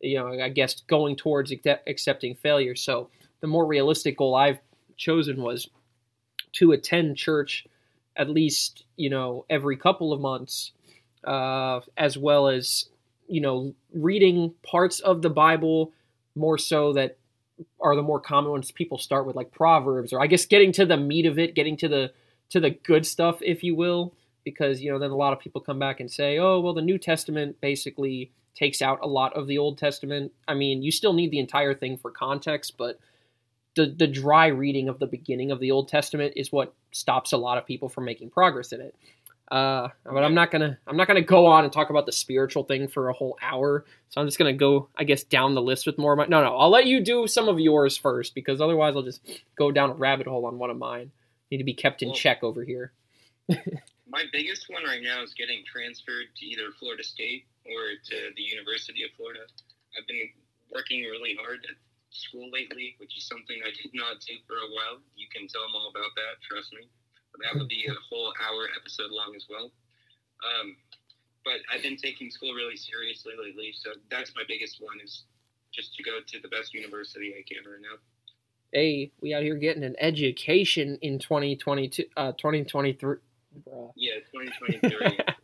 you 0.02 0.18
know, 0.18 0.40
I 0.40 0.50
guess 0.50 0.82
going 0.82 1.16
towards 1.16 1.54
accepting 1.88 2.36
failure. 2.36 2.76
So 2.76 3.10
the 3.42 3.48
more 3.48 3.66
realistic 3.66 4.18
goal 4.18 4.36
I've 4.36 4.60
chosen 4.98 5.42
was 5.42 5.70
to 6.54 6.72
attend 6.72 7.18
church 7.18 7.66
at 8.16 8.30
least, 8.30 8.86
you 8.96 9.10
know, 9.10 9.46
every 9.50 9.76
couple 9.76 10.14
of 10.14 10.22
months, 10.22 10.72
uh, 11.26 11.82
as 11.98 12.18
well 12.18 12.48
as, 12.48 12.88
you 13.28 13.42
know, 13.42 13.74
reading 13.94 14.54
parts 14.64 15.00
of 15.00 15.22
the 15.22 15.30
Bible 15.30 15.92
more 16.36 16.58
so 16.58 16.94
that 16.94 17.18
are 17.80 17.96
the 17.96 18.02
more 18.02 18.20
common 18.20 18.52
ones 18.52 18.72
people 18.72 18.98
start 18.98 19.26
with 19.26 19.36
like 19.36 19.52
proverbs 19.52 20.12
or 20.12 20.22
i 20.22 20.28
guess 20.28 20.46
getting 20.46 20.74
to 20.74 20.86
the 20.86 20.98
meat 20.98 21.26
of 21.26 21.40
it 21.40 21.56
getting 21.56 21.78
to 21.78 21.88
the 21.88 22.12
to 22.50 22.60
the 22.60 22.70
good 22.70 23.06
stuff 23.06 23.38
if 23.42 23.64
you 23.64 23.76
will 23.76 24.14
because 24.44 24.82
you 24.82 24.92
know 24.92 25.00
then 25.00 25.12
a 25.12 25.16
lot 25.16 25.32
of 25.32 25.40
people 25.40 25.62
come 25.62 25.80
back 25.80 26.02
and 26.02 26.12
say 26.12 26.38
oh 26.38 26.60
well 26.60 26.74
the 26.74 26.82
new 26.82 26.98
testament 26.98 27.60
basically 27.62 28.30
takes 28.56 28.82
out 28.82 29.00
a 29.02 29.08
lot 29.08 29.34
of 29.34 29.48
the 29.48 29.58
old 29.58 29.78
testament 29.78 30.32
i 30.48 30.54
mean 30.54 30.82
you 30.82 30.92
still 30.92 31.14
need 31.14 31.32
the 31.32 31.40
entire 31.40 31.74
thing 31.74 31.98
for 31.98 32.12
context 32.12 32.78
but 32.78 33.00
the 33.76 33.86
the 33.86 34.08
dry 34.08 34.48
reading 34.48 34.88
of 34.90 35.00
the 35.00 35.08
beginning 35.08 35.52
of 35.52 35.60
the 35.60 35.72
old 35.72 35.88
testament 35.88 36.34
is 36.36 36.52
what 36.52 36.74
stops 36.92 37.32
a 37.34 37.38
lot 37.38 37.58
of 37.58 37.66
people 37.66 37.90
from 37.90 38.06
making 38.06 38.30
progress 38.30 38.72
in 38.72 38.82
it 38.82 38.96
uh, 39.52 39.90
but 40.04 40.24
I'm 40.24 40.34
not 40.34 40.50
gonna 40.50 40.78
I'm 40.88 40.98
not 40.98 41.08
gonna 41.08 41.22
go 41.22 41.46
on 41.46 41.64
and 41.64 41.72
talk 41.72 41.92
about 41.92 42.08
the 42.08 42.12
spiritual 42.12 42.64
thing 42.64 42.88
for 42.88 43.10
a 43.10 43.14
whole 43.14 43.38
hour. 43.42 43.86
So 44.10 44.20
I'm 44.20 44.28
just 44.28 44.40
gonna 44.40 44.54
go, 44.54 44.90
I 44.96 45.04
guess, 45.04 45.24
down 45.24 45.54
the 45.54 45.62
list 45.62 45.86
with 45.86 46.00
more 46.00 46.14
of 46.14 46.18
my. 46.18 46.26
No, 46.26 46.44
no, 46.44 46.58
I'll 46.58 46.72
let 46.72 46.88
you 46.88 47.00
do 47.00 47.28
some 47.28 47.48
of 47.48 47.60
yours 47.60 47.96
first 47.96 48.34
because 48.34 48.60
otherwise 48.60 48.96
I'll 48.96 49.04
just 49.04 49.22
go 49.56 49.72
down 49.72 49.92
a 49.92 49.94
rabbit 49.94 50.26
hole 50.26 50.48
on 50.48 50.58
one 50.58 50.72
of 50.72 50.78
mine. 50.78 51.12
Need 51.52 51.60
to 51.60 51.64
be 51.64 51.76
kept 51.76 52.02
in 52.02 52.10
Well- 52.10 52.16
check 52.16 52.44
over 52.44 52.64
here. 52.64 52.92
My 54.08 54.24
biggest 54.32 54.68
one 54.70 54.84
right 54.84 55.02
now 55.04 55.22
is 55.24 55.34
getting 55.34 55.64
transferred 55.66 56.26
to 56.38 56.46
either 56.46 56.72
Florida 56.80 57.04
State 57.04 57.46
or 57.66 57.98
to 57.98 58.16
the 58.38 58.46
University 58.46 59.04
of 59.04 59.12
Florida. 59.18 59.46
I've 59.98 60.08
been 60.08 60.30
working 60.72 61.04
really 61.04 61.38
hard 61.40 61.66
at 61.66 61.78
school 62.14 62.50
lately, 62.54 62.96
which 62.98 63.18
is 63.18 63.28
something 63.28 63.60
I 63.66 63.74
did 63.76 63.92
not 63.94 64.22
do 64.22 64.38
for 64.48 64.56
a 64.56 64.70
while. 64.72 65.02
You 65.16 65.28
can 65.34 65.48
tell 65.48 65.66
them 65.66 65.76
all 65.76 65.90
about 65.90 66.14
that, 66.16 66.40
trust 66.46 66.72
me. 66.74 66.88
But 67.34 67.44
that 67.44 67.60
would 67.60 67.68
be 67.68 67.86
a 67.90 67.98
whole 68.08 68.32
hour 68.40 68.70
episode 68.80 69.12
long 69.12 69.36
as 69.36 69.46
well. 69.50 69.72
Um, 70.44 70.78
but 71.44 71.60
I've 71.72 71.84
been 71.84 71.98
taking 71.98 72.32
school 72.32 72.54
really 72.54 72.78
seriously 72.78 73.34
lately, 73.38 73.74
so 73.76 73.92
that's 74.10 74.34
my 74.36 74.44
biggest 74.48 74.82
one 74.82 74.98
is 75.04 75.24
just 75.72 75.96
to 75.96 76.04
go 76.04 76.20
to 76.26 76.40
the 76.42 76.48
best 76.48 76.74
university 76.74 77.36
I 77.38 77.44
can 77.44 77.70
right 77.70 77.82
now. 77.82 77.98
Hey, 78.72 79.12
we 79.22 79.34
out 79.34 79.44
here 79.44 79.56
getting 79.56 79.84
an 79.84 79.96
education 80.00 80.98
in 81.02 81.20
2022, 81.20 82.06
uh, 82.18 82.32
2023. 82.34 83.18
Bruh. 83.64 83.92
Yeah, 83.96 84.16
2023. 84.34 85.20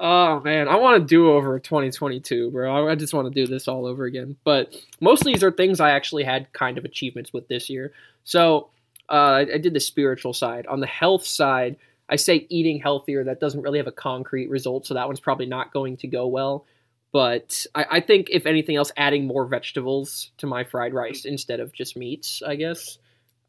oh 0.00 0.40
man, 0.40 0.68
I 0.68 0.76
want 0.76 1.00
to 1.00 1.06
do 1.06 1.30
over 1.30 1.58
2022, 1.60 2.50
bro. 2.50 2.88
I 2.88 2.94
just 2.94 3.14
want 3.14 3.32
to 3.32 3.34
do 3.34 3.46
this 3.46 3.68
all 3.68 3.86
over 3.86 4.04
again. 4.04 4.36
But 4.44 4.74
most 5.00 5.20
of 5.20 5.26
these 5.26 5.44
are 5.44 5.52
things 5.52 5.78
I 5.78 5.90
actually 5.90 6.24
had 6.24 6.52
kind 6.52 6.78
of 6.78 6.84
achievements 6.84 7.32
with 7.32 7.46
this 7.48 7.70
year. 7.70 7.92
So 8.24 8.70
uh, 9.08 9.12
I, 9.12 9.40
I 9.40 9.58
did 9.58 9.74
the 9.74 9.80
spiritual 9.80 10.32
side. 10.32 10.66
On 10.66 10.80
the 10.80 10.86
health 10.86 11.24
side, 11.24 11.76
I 12.08 12.16
say 12.16 12.46
eating 12.48 12.80
healthier. 12.80 13.24
That 13.24 13.40
doesn't 13.40 13.62
really 13.62 13.78
have 13.78 13.86
a 13.86 13.92
concrete 13.92 14.50
result, 14.50 14.86
so 14.86 14.94
that 14.94 15.06
one's 15.06 15.20
probably 15.20 15.46
not 15.46 15.72
going 15.72 15.96
to 15.98 16.06
go 16.06 16.26
well. 16.26 16.64
But 17.12 17.66
I, 17.74 17.86
I 17.90 18.00
think 18.00 18.28
if 18.30 18.46
anything 18.46 18.76
else, 18.76 18.92
adding 18.96 19.26
more 19.26 19.44
vegetables 19.44 20.30
to 20.38 20.46
my 20.46 20.64
fried 20.64 20.94
rice 20.94 21.24
instead 21.24 21.60
of 21.60 21.72
just 21.72 21.96
meats, 21.96 22.42
I 22.46 22.56
guess. 22.56 22.98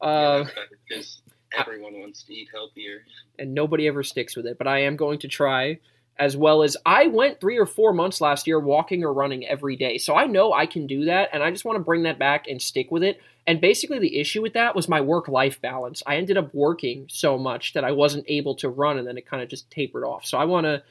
Uh, 0.01 0.45
because 0.87 1.21
everyone 1.57 1.99
wants 1.99 2.23
to 2.23 2.33
eat 2.33 2.49
healthier. 2.51 3.03
and 3.37 3.53
nobody 3.53 3.87
ever 3.87 4.03
sticks 4.03 4.35
with 4.35 4.47
it. 4.47 4.57
But 4.57 4.67
I 4.67 4.79
am 4.83 4.95
going 4.95 5.19
to 5.19 5.27
try, 5.27 5.79
as 6.19 6.37
well 6.37 6.63
as 6.63 6.77
I 6.85 7.07
went 7.07 7.39
three 7.39 7.57
or 7.57 7.65
four 7.65 7.93
months 7.93 8.21
last 8.21 8.45
year 8.45 8.59
walking 8.59 9.03
or 9.03 9.13
running 9.13 9.45
every 9.47 9.75
day. 9.75 9.97
So 9.97 10.15
I 10.15 10.27
know 10.27 10.53
I 10.53 10.65
can 10.65 10.87
do 10.87 11.05
that, 11.05 11.29
and 11.33 11.41
I 11.41 11.51
just 11.51 11.65
want 11.65 11.77
to 11.77 11.83
bring 11.83 12.03
that 12.03 12.19
back 12.19 12.47
and 12.47 12.61
stick 12.61 12.91
with 12.91 13.03
it. 13.03 13.19
And 13.47 13.59
basically, 13.59 13.97
the 13.97 14.19
issue 14.19 14.41
with 14.41 14.53
that 14.53 14.75
was 14.75 14.87
my 14.87 15.01
work 15.01 15.27
life 15.27 15.59
balance. 15.61 16.03
I 16.05 16.17
ended 16.17 16.37
up 16.37 16.53
working 16.53 17.07
so 17.09 17.37
much 17.37 17.73
that 17.73 17.83
I 17.83 17.91
wasn't 17.91 18.25
able 18.27 18.55
to 18.55 18.69
run, 18.69 18.97
and 18.97 19.07
then 19.07 19.17
it 19.17 19.25
kind 19.25 19.41
of 19.41 19.49
just 19.49 19.71
tapered 19.71 20.03
off. 20.03 20.25
So 20.25 20.37
I 20.37 20.45
want 20.45 20.65
to. 20.65 20.83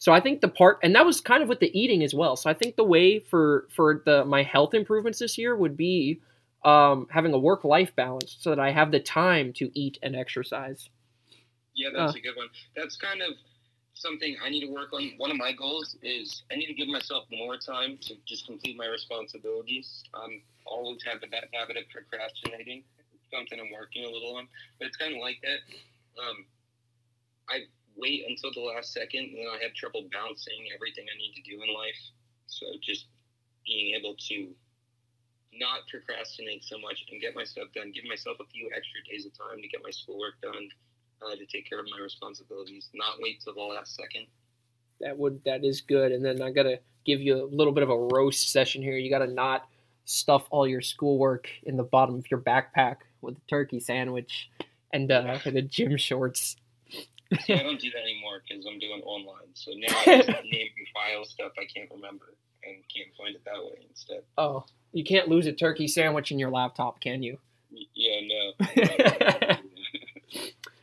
So 0.00 0.12
I 0.12 0.20
think 0.20 0.40
the 0.40 0.48
part, 0.48 0.78
and 0.84 0.94
that 0.94 1.04
was 1.04 1.20
kind 1.20 1.42
of 1.42 1.48
with 1.48 1.58
the 1.58 1.76
eating 1.76 2.04
as 2.04 2.14
well. 2.14 2.36
So 2.36 2.48
I 2.48 2.54
think 2.54 2.76
the 2.76 2.84
way 2.84 3.18
for 3.18 3.66
for 3.74 4.02
the 4.04 4.24
my 4.24 4.44
health 4.44 4.74
improvements 4.74 5.18
this 5.18 5.38
year 5.38 5.56
would 5.56 5.76
be 5.76 6.20
um, 6.64 7.08
having 7.10 7.32
a 7.32 7.38
work 7.38 7.64
life 7.64 7.96
balance, 7.96 8.36
so 8.38 8.50
that 8.50 8.60
I 8.60 8.70
have 8.70 8.92
the 8.92 9.00
time 9.00 9.52
to 9.54 9.70
eat 9.76 9.98
and 10.00 10.14
exercise. 10.14 10.88
Yeah, 11.74 11.88
that's 11.94 12.14
a 12.14 12.20
good 12.20 12.36
one. 12.36 12.48
That's 12.76 12.96
kind 12.96 13.22
of 13.22 13.34
something 13.98 14.36
I 14.42 14.48
need 14.48 14.64
to 14.66 14.72
work 14.72 14.92
on. 14.92 15.12
One 15.18 15.30
of 15.30 15.36
my 15.36 15.52
goals 15.52 15.96
is 16.02 16.42
I 16.52 16.56
need 16.56 16.66
to 16.66 16.74
give 16.74 16.88
myself 16.88 17.24
more 17.30 17.56
time 17.56 17.98
to 18.02 18.14
just 18.26 18.46
complete 18.46 18.76
my 18.76 18.86
responsibilities. 18.86 20.04
I'm 20.14 20.40
always 20.64 21.02
have 21.04 21.20
the 21.20 21.26
bad 21.26 21.44
habit 21.52 21.76
of 21.76 21.84
procrastinating. 21.90 22.84
It's 22.98 23.30
something 23.34 23.58
I'm 23.58 23.72
working 23.74 24.04
a 24.04 24.10
little 24.10 24.36
on, 24.36 24.46
but 24.78 24.86
it's 24.86 24.96
kind 24.96 25.14
of 25.14 25.20
like 25.20 25.42
that. 25.42 25.60
Um, 26.22 26.46
I 27.50 27.66
wait 27.96 28.24
until 28.28 28.54
the 28.54 28.62
last 28.62 28.92
second, 28.92 29.34
and 29.34 29.38
then 29.42 29.50
I 29.50 29.58
have 29.62 29.74
trouble 29.74 30.06
balancing 30.12 30.70
everything 30.74 31.06
I 31.10 31.16
need 31.18 31.34
to 31.34 31.42
do 31.42 31.60
in 31.62 31.74
life. 31.74 31.98
So 32.46 32.66
just 32.80 33.06
being 33.66 33.98
able 33.98 34.14
to 34.30 34.54
not 35.58 35.88
procrastinate 35.90 36.62
so 36.62 36.78
much 36.78 37.02
and 37.10 37.20
get 37.20 37.34
my 37.34 37.44
stuff 37.44 37.68
done, 37.74 37.90
give 37.90 38.04
myself 38.04 38.38
a 38.38 38.46
few 38.46 38.70
extra 38.70 39.02
days 39.10 39.26
of 39.26 39.34
time 39.34 39.58
to 39.60 39.68
get 39.68 39.82
my 39.82 39.90
schoolwork 39.90 40.38
done, 40.40 40.70
uh, 41.26 41.34
to 41.36 41.46
take 41.46 41.68
care 41.68 41.78
of 41.80 41.86
my 41.90 42.02
responsibilities, 42.02 42.88
not 42.94 43.14
wait 43.20 43.40
till 43.42 43.54
the 43.54 43.60
last 43.60 43.94
second. 43.96 44.26
that 45.00 45.16
would 45.18 45.40
that 45.44 45.64
is 45.64 45.80
good 45.80 46.10
and 46.12 46.24
then 46.24 46.42
i 46.42 46.50
gotta 46.50 46.80
give 47.04 47.20
you 47.20 47.36
a 47.42 47.46
little 47.46 47.72
bit 47.72 47.82
of 47.84 47.90
a 47.90 47.96
roast 47.96 48.50
session 48.50 48.82
here 48.82 48.96
you 48.96 49.08
gotta 49.10 49.26
not 49.28 49.68
stuff 50.04 50.46
all 50.50 50.66
your 50.66 50.80
schoolwork 50.80 51.48
in 51.62 51.76
the 51.76 51.82
bottom 51.84 52.16
of 52.16 52.28
your 52.30 52.40
backpack 52.40 52.96
with 53.20 53.36
a 53.36 53.40
turkey 53.48 53.78
sandwich 53.78 54.50
and 54.92 55.12
uh 55.12 55.38
and 55.44 55.54
the 55.56 55.62
gym 55.62 55.96
shorts 55.96 56.56
See, 57.42 57.52
I 57.52 57.62
don't 57.62 57.78
do 57.78 57.90
that 57.90 58.02
anymore 58.02 58.40
because 58.48 58.64
I'm 58.64 58.78
doing 58.78 59.02
online. 59.04 59.52
So 59.52 59.72
now 59.72 59.94
I 60.06 60.16
just 60.16 60.28
name 60.50 60.68
and 60.78 60.88
file 60.94 61.24
stuff 61.26 61.52
I 61.58 61.66
can't 61.66 61.90
remember 61.90 62.34
and 62.64 62.76
can't 62.92 63.14
find 63.18 63.34
it 63.36 63.44
that 63.44 63.62
way 63.62 63.84
instead. 63.88 64.22
oh 64.38 64.64
you 64.92 65.04
can't 65.04 65.28
lose 65.28 65.46
a 65.46 65.52
turkey 65.52 65.86
sandwich 65.86 66.32
in 66.32 66.38
your 66.38 66.50
laptop 66.50 67.00
can 67.02 67.22
you 67.22 67.38
Yeah, 67.94 68.20
no. 68.26 69.56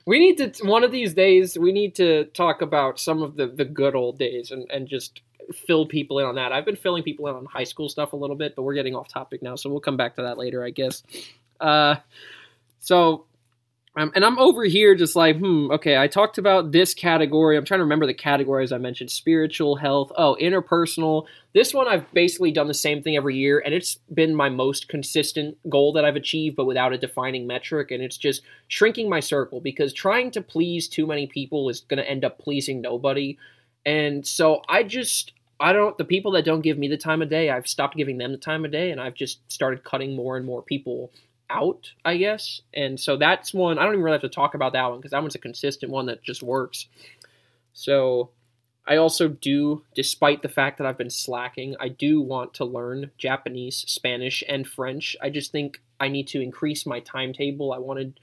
we 0.05 0.19
need 0.19 0.37
to 0.37 0.65
one 0.65 0.83
of 0.83 0.91
these 0.91 1.13
days 1.13 1.57
we 1.57 1.71
need 1.71 1.95
to 1.95 2.25
talk 2.25 2.61
about 2.61 2.99
some 2.99 3.21
of 3.23 3.35
the 3.35 3.47
the 3.47 3.65
good 3.65 3.95
old 3.95 4.17
days 4.17 4.51
and 4.51 4.69
and 4.71 4.87
just 4.87 5.21
fill 5.53 5.85
people 5.85 6.17
in 6.17 6.25
on 6.25 6.33
that. 6.35 6.51
I've 6.51 6.65
been 6.65 6.75
filling 6.75 7.03
people 7.03 7.27
in 7.27 7.35
on 7.35 7.45
high 7.45 7.65
school 7.65 7.87
stuff 7.87 8.13
a 8.13 8.15
little 8.15 8.35
bit 8.35 8.55
but 8.55 8.63
we're 8.63 8.73
getting 8.73 8.95
off 8.95 9.07
topic 9.07 9.41
now 9.41 9.55
so 9.55 9.69
we'll 9.69 9.79
come 9.79 9.97
back 9.97 10.15
to 10.15 10.23
that 10.23 10.37
later 10.37 10.63
i 10.63 10.69
guess. 10.69 11.03
Uh 11.59 11.95
so 12.79 13.25
um, 13.97 14.11
and 14.15 14.25
i'm 14.25 14.37
over 14.39 14.63
here 14.63 14.95
just 14.95 15.15
like 15.15 15.37
hmm 15.37 15.71
okay 15.71 15.97
i 15.97 16.07
talked 16.07 16.37
about 16.37 16.71
this 16.71 16.93
category 16.93 17.57
i'm 17.57 17.65
trying 17.65 17.79
to 17.79 17.83
remember 17.83 18.05
the 18.05 18.13
categories 18.13 18.71
i 18.71 18.77
mentioned 18.77 19.11
spiritual 19.11 19.75
health 19.75 20.11
oh 20.17 20.37
interpersonal 20.41 21.25
this 21.55 21.73
one 21.73 21.87
I've 21.87 22.11
basically 22.11 22.51
done 22.51 22.67
the 22.67 22.73
same 22.73 23.01
thing 23.01 23.15
every 23.15 23.37
year, 23.37 23.63
and 23.63 23.73
it's 23.73 23.97
been 24.13 24.35
my 24.35 24.49
most 24.49 24.89
consistent 24.89 25.57
goal 25.69 25.93
that 25.93 26.03
I've 26.03 26.17
achieved, 26.17 26.57
but 26.57 26.65
without 26.65 26.91
a 26.91 26.97
defining 26.97 27.47
metric. 27.47 27.91
And 27.91 28.03
it's 28.03 28.17
just 28.17 28.41
shrinking 28.67 29.09
my 29.09 29.21
circle 29.21 29.61
because 29.61 29.93
trying 29.93 30.31
to 30.31 30.41
please 30.41 30.89
too 30.89 31.07
many 31.07 31.27
people 31.27 31.69
is 31.69 31.79
going 31.79 32.03
to 32.03 32.09
end 32.09 32.25
up 32.25 32.39
pleasing 32.39 32.81
nobody. 32.81 33.37
And 33.85 34.27
so 34.27 34.63
I 34.67 34.83
just, 34.83 35.31
I 35.57 35.71
don't, 35.71 35.97
the 35.97 36.03
people 36.03 36.33
that 36.33 36.43
don't 36.43 36.59
give 36.59 36.77
me 36.77 36.89
the 36.89 36.97
time 36.97 37.21
of 37.21 37.29
day, 37.29 37.49
I've 37.49 37.69
stopped 37.69 37.95
giving 37.95 38.17
them 38.17 38.33
the 38.33 38.37
time 38.37 38.65
of 38.65 38.71
day, 38.73 38.91
and 38.91 38.99
I've 38.99 39.15
just 39.15 39.39
started 39.49 39.85
cutting 39.85 40.13
more 40.13 40.35
and 40.35 40.45
more 40.45 40.61
people 40.61 41.13
out, 41.49 41.91
I 42.03 42.17
guess. 42.17 42.61
And 42.73 42.99
so 42.99 43.17
that's 43.17 43.53
one, 43.53 43.77
I 43.77 43.83
don't 43.83 43.93
even 43.93 44.03
really 44.03 44.15
have 44.15 44.21
to 44.21 44.29
talk 44.29 44.55
about 44.55 44.73
that 44.73 44.85
one 44.87 44.99
because 44.99 45.11
that 45.11 45.21
one's 45.21 45.35
a 45.35 45.39
consistent 45.39 45.91
one 45.91 46.07
that 46.07 46.23
just 46.23 46.43
works. 46.43 46.87
So 47.73 48.31
I 48.87 48.97
also 48.97 49.27
do, 49.27 49.83
despite 49.95 50.41
the 50.41 50.49
fact 50.49 50.77
that 50.77 50.87
I've 50.87 50.97
been 50.97 51.09
slacking, 51.09 51.75
I 51.79 51.89
do 51.89 52.21
want 52.21 52.53
to 52.55 52.65
learn 52.65 53.11
Japanese, 53.17 53.77
Spanish, 53.87 54.43
and 54.47 54.67
French. 54.67 55.15
I 55.21 55.29
just 55.29 55.51
think 55.51 55.81
I 55.99 56.07
need 56.07 56.27
to 56.29 56.41
increase 56.41 56.85
my 56.85 56.99
timetable. 56.99 57.73
I 57.73 57.79
wanted 57.79 58.19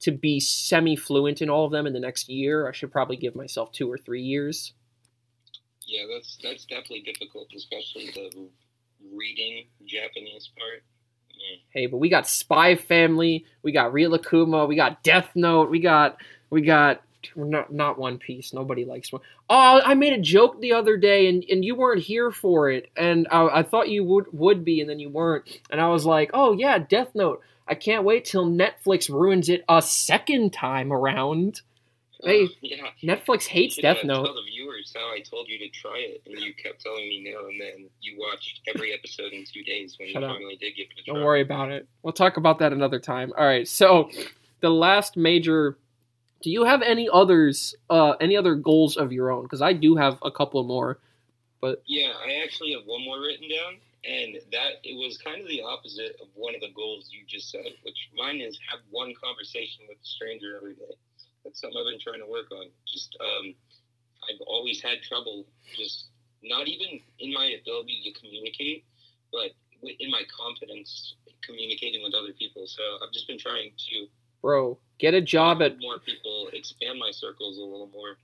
to 0.00 0.12
be 0.12 0.40
semi 0.40 0.96
fluent 0.96 1.42
in 1.42 1.50
all 1.50 1.64
of 1.64 1.72
them 1.72 1.86
in 1.86 1.92
the 1.92 2.00
next 2.00 2.28
year. 2.28 2.68
I 2.68 2.72
should 2.72 2.92
probably 2.92 3.16
give 3.16 3.34
myself 3.34 3.72
two 3.72 3.90
or 3.90 3.98
three 3.98 4.22
years. 4.22 4.72
yeah, 5.86 6.04
that's 6.12 6.38
that's 6.42 6.64
definitely 6.66 7.02
difficult, 7.02 7.48
especially 7.56 8.06
the 8.14 8.48
reading 9.14 9.66
Japanese 9.86 10.50
part. 10.58 10.82
Hey, 11.70 11.86
but 11.86 11.98
we 11.98 12.08
got 12.08 12.26
Spy 12.26 12.74
Family, 12.74 13.44
we 13.62 13.72
got 13.72 13.92
Real 13.92 14.16
Akuma, 14.18 14.66
we 14.66 14.76
got 14.76 15.02
Death 15.02 15.30
Note, 15.34 15.70
we 15.70 15.80
got 15.80 16.16
we 16.48 16.62
got 16.62 17.02
not 17.34 17.72
not 17.72 17.98
One 17.98 18.18
Piece. 18.18 18.52
Nobody 18.52 18.84
likes 18.84 19.12
one. 19.12 19.22
Oh, 19.50 19.80
I 19.84 19.94
made 19.94 20.12
a 20.12 20.20
joke 20.20 20.60
the 20.60 20.72
other 20.72 20.96
day, 20.96 21.28
and, 21.28 21.44
and 21.50 21.64
you 21.64 21.74
weren't 21.74 22.02
here 22.02 22.30
for 22.30 22.70
it, 22.70 22.90
and 22.96 23.26
I, 23.30 23.58
I 23.58 23.62
thought 23.62 23.88
you 23.88 24.04
would 24.04 24.26
would 24.32 24.64
be, 24.64 24.80
and 24.80 24.88
then 24.88 25.00
you 25.00 25.10
weren't, 25.10 25.44
and 25.70 25.80
I 25.80 25.88
was 25.88 26.06
like, 26.06 26.30
oh 26.34 26.52
yeah, 26.52 26.78
Death 26.78 27.14
Note. 27.14 27.42
I 27.68 27.74
can't 27.74 28.04
wait 28.04 28.24
till 28.24 28.46
Netflix 28.46 29.10
ruins 29.10 29.48
it 29.48 29.64
a 29.68 29.82
second 29.82 30.52
time 30.52 30.92
around. 30.92 31.62
Hey, 32.22 32.44
Uh, 32.44 32.48
yeah. 32.62 32.76
Netflix 33.02 33.46
hates 33.46 33.76
Death 33.76 33.98
Note. 34.04 34.24
Tell 34.24 34.34
the 34.34 34.42
viewers 34.50 34.92
how 34.96 35.12
I 35.12 35.20
told 35.20 35.48
you 35.48 35.58
to 35.58 35.68
try 35.68 35.98
it, 35.98 36.22
and 36.26 36.38
you 36.38 36.54
kept 36.54 36.80
telling 36.82 37.08
me 37.08 37.30
no, 37.30 37.46
and 37.48 37.60
then 37.60 37.90
you 38.00 38.16
watched 38.18 38.60
every 38.74 38.92
episode 38.92 39.32
in 39.32 39.44
two 39.44 39.62
days 39.62 39.96
when 39.98 40.08
Shut 40.10 40.22
you 40.22 40.28
up. 40.28 40.36
finally 40.36 40.56
did 40.56 40.74
give 40.76 40.86
it 40.86 41.00
a 41.00 41.04
try. 41.04 41.14
Don't 41.14 41.24
worry 41.24 41.42
about 41.42 41.70
it. 41.70 41.86
We'll 42.02 42.12
talk 42.14 42.36
about 42.36 42.58
that 42.60 42.72
another 42.72 42.98
time. 42.98 43.32
All 43.36 43.44
right. 43.44 43.68
So, 43.68 44.10
the 44.60 44.70
last 44.70 45.16
major. 45.16 45.78
Do 46.42 46.50
you 46.50 46.64
have 46.64 46.82
any 46.82 47.08
others? 47.12 47.74
Uh, 47.90 48.12
any 48.20 48.36
other 48.36 48.54
goals 48.54 48.96
of 48.96 49.12
your 49.12 49.30
own? 49.30 49.42
Because 49.42 49.62
I 49.62 49.72
do 49.72 49.96
have 49.96 50.18
a 50.22 50.30
couple 50.30 50.62
more. 50.64 50.98
But 51.60 51.82
yeah, 51.86 52.12
I 52.24 52.42
actually 52.44 52.72
have 52.72 52.82
one 52.84 53.02
more 53.04 53.18
written 53.20 53.48
down, 53.48 53.78
and 54.04 54.36
that 54.52 54.74
it 54.84 54.94
was 54.96 55.18
kind 55.18 55.40
of 55.40 55.48
the 55.48 55.62
opposite 55.62 56.16
of 56.22 56.28
one 56.34 56.54
of 56.54 56.60
the 56.60 56.70
goals 56.76 57.08
you 57.10 57.24
just 57.26 57.50
said, 57.50 57.64
which 57.82 58.10
mine 58.16 58.40
is 58.40 58.58
have 58.70 58.80
one 58.90 59.14
conversation 59.22 59.84
with 59.88 59.96
a 59.98 60.06
stranger 60.06 60.56
every 60.56 60.74
day. 60.74 60.94
That's 61.46 61.60
something 61.60 61.78
I've 61.78 61.86
been 61.86 62.02
trying 62.02 62.18
to 62.18 62.26
work 62.26 62.50
on. 62.50 62.66
Just 62.90 63.16
um, 63.22 63.54
I've 64.26 64.42
always 64.46 64.82
had 64.82 64.98
trouble, 65.06 65.46
just 65.78 66.10
not 66.42 66.66
even 66.66 66.98
in 67.20 67.32
my 67.32 67.54
ability 67.62 68.02
to 68.04 68.10
communicate, 68.18 68.84
but 69.30 69.54
in 70.00 70.10
my 70.10 70.22
confidence 70.26 71.14
communicating 71.46 72.02
with 72.02 72.14
other 72.14 72.32
people. 72.36 72.66
So 72.66 72.82
I've 73.02 73.12
just 73.12 73.28
been 73.28 73.38
trying 73.38 73.70
to 73.70 74.06
Bro, 74.42 74.78
get 74.98 75.14
a 75.14 75.20
job 75.20 75.62
at 75.62 75.76
more 75.80 75.98
people, 75.98 76.48
expand 76.52 76.98
my 76.98 77.10
circles 77.10 77.58
a 77.58 77.62
little 77.62 77.90
more. 77.92 78.16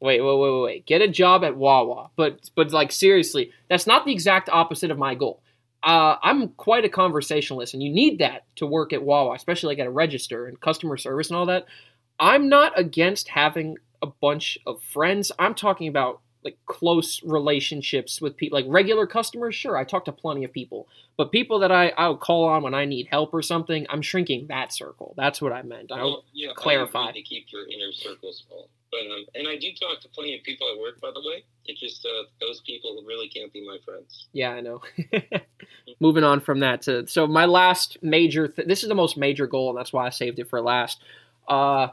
Wait, 0.00 0.20
wait, 0.20 0.38
wait, 0.38 0.52
wait, 0.52 0.62
wait. 0.62 0.86
Get 0.86 1.00
a 1.00 1.08
job 1.08 1.44
at 1.44 1.56
Wawa. 1.56 2.10
But 2.16 2.50
but 2.54 2.72
like 2.72 2.92
seriously, 2.92 3.52
that's 3.68 3.86
not 3.86 4.04
the 4.04 4.12
exact 4.12 4.48
opposite 4.48 4.90
of 4.90 4.98
my 4.98 5.14
goal. 5.14 5.42
Uh, 5.82 6.16
I'm 6.22 6.48
quite 6.50 6.84
a 6.84 6.88
conversationalist, 6.88 7.74
and 7.74 7.82
you 7.82 7.90
need 7.90 8.18
that 8.20 8.44
to 8.56 8.66
work 8.66 8.92
at 8.92 9.02
Wawa, 9.02 9.34
especially 9.34 9.74
like 9.74 9.80
at 9.80 9.86
a 9.86 9.90
register 9.90 10.46
and 10.46 10.60
customer 10.60 10.96
service 10.96 11.28
and 11.28 11.36
all 11.36 11.46
that. 11.46 11.66
I'm 12.18 12.48
not 12.48 12.78
against 12.78 13.28
having 13.28 13.78
a 14.00 14.06
bunch 14.06 14.58
of 14.66 14.82
friends. 14.82 15.32
I'm 15.38 15.54
talking 15.54 15.88
about 15.88 16.20
like 16.44 16.58
close 16.66 17.22
relationships 17.22 18.20
with 18.20 18.36
people, 18.36 18.58
like 18.58 18.66
regular 18.68 19.06
customers. 19.06 19.54
Sure, 19.54 19.76
I 19.76 19.84
talk 19.84 20.04
to 20.06 20.12
plenty 20.12 20.42
of 20.44 20.52
people, 20.52 20.88
but 21.16 21.30
people 21.30 21.60
that 21.60 21.70
I 21.70 21.90
I'll 21.90 22.16
call 22.16 22.44
on 22.48 22.62
when 22.64 22.74
I 22.74 22.84
need 22.84 23.06
help 23.10 23.32
or 23.32 23.42
something. 23.42 23.86
I'm 23.88 24.02
shrinking 24.02 24.46
that 24.48 24.72
circle. 24.72 25.14
That's 25.16 25.40
what 25.40 25.52
I 25.52 25.62
meant. 25.62 25.92
I, 25.92 25.98
Well, 26.02 26.24
yeah, 26.32 26.50
clarify. 26.56 27.10
agree 27.10 27.22
to 27.22 27.28
keep 27.28 27.46
your 27.52 27.62
inner 27.68 27.92
circle 27.92 28.32
small. 28.32 28.68
But 28.90 29.00
um, 29.10 29.24
and 29.36 29.48
I 29.48 29.56
do 29.56 29.68
talk 29.72 30.00
to 30.02 30.08
plenty 30.08 30.36
of 30.36 30.42
people 30.42 30.68
at 30.70 30.78
work, 30.78 31.00
by 31.00 31.10
the 31.14 31.20
way. 31.20 31.44
It's 31.64 31.80
just 31.80 32.04
uh, 32.04 32.24
those 32.40 32.60
people 32.60 32.98
who 33.00 33.06
really 33.06 33.28
can't 33.28 33.52
be 33.52 33.64
my 33.66 33.78
friends. 33.84 34.26
Yeah, 34.32 34.50
I 34.50 34.60
know. 34.60 34.82
Moving 36.00 36.24
on 36.24 36.40
from 36.40 36.60
that 36.60 36.82
to 36.82 37.06
so 37.06 37.26
my 37.26 37.46
last 37.46 37.98
major. 38.02 38.48
Th- 38.48 38.66
this 38.66 38.82
is 38.82 38.88
the 38.88 38.94
most 38.94 39.16
major 39.16 39.46
goal, 39.46 39.70
and 39.70 39.78
that's 39.78 39.92
why 39.92 40.06
I 40.06 40.10
saved 40.10 40.38
it 40.40 40.50
for 40.50 40.60
last. 40.60 41.00
Uh, 41.48 41.88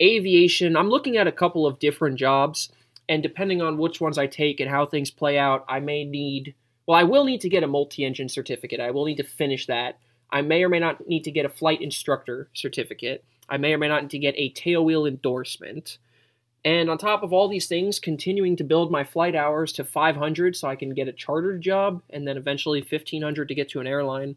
aviation. 0.00 0.76
I'm 0.76 0.88
looking 0.88 1.16
at 1.16 1.26
a 1.26 1.32
couple 1.32 1.66
of 1.66 1.78
different 1.78 2.18
jobs, 2.18 2.70
and 3.08 3.22
depending 3.22 3.62
on 3.62 3.78
which 3.78 4.00
ones 4.00 4.18
I 4.18 4.26
take 4.26 4.60
and 4.60 4.70
how 4.70 4.86
things 4.86 5.10
play 5.10 5.38
out, 5.38 5.64
I 5.68 5.80
may 5.80 6.04
need. 6.04 6.54
Well, 6.86 6.98
I 6.98 7.04
will 7.04 7.24
need 7.24 7.40
to 7.42 7.48
get 7.48 7.62
a 7.62 7.68
multi-engine 7.68 8.28
certificate. 8.28 8.80
I 8.80 8.90
will 8.90 9.04
need 9.04 9.18
to 9.18 9.24
finish 9.24 9.66
that. 9.66 9.98
I 10.30 10.42
may 10.42 10.64
or 10.64 10.68
may 10.68 10.80
not 10.80 11.06
need 11.06 11.24
to 11.24 11.30
get 11.30 11.44
a 11.44 11.50
flight 11.50 11.80
instructor 11.80 12.48
certificate. 12.54 13.24
I 13.48 13.58
may 13.58 13.74
or 13.74 13.78
may 13.78 13.88
not 13.88 14.02
need 14.02 14.10
to 14.10 14.18
get 14.18 14.34
a 14.36 14.52
tailwheel 14.52 15.06
endorsement. 15.06 15.98
And 16.64 16.88
on 16.88 16.96
top 16.96 17.22
of 17.22 17.32
all 17.32 17.48
these 17.48 17.66
things, 17.66 17.98
continuing 17.98 18.56
to 18.56 18.64
build 18.64 18.90
my 18.90 19.04
flight 19.04 19.34
hours 19.34 19.72
to 19.72 19.84
500 19.84 20.56
so 20.56 20.68
I 20.68 20.76
can 20.76 20.94
get 20.94 21.08
a 21.08 21.12
chartered 21.12 21.60
job 21.60 22.02
and 22.10 22.26
then 22.26 22.36
eventually 22.36 22.80
1500 22.80 23.48
to 23.48 23.54
get 23.54 23.68
to 23.70 23.80
an 23.80 23.86
airline. 23.86 24.36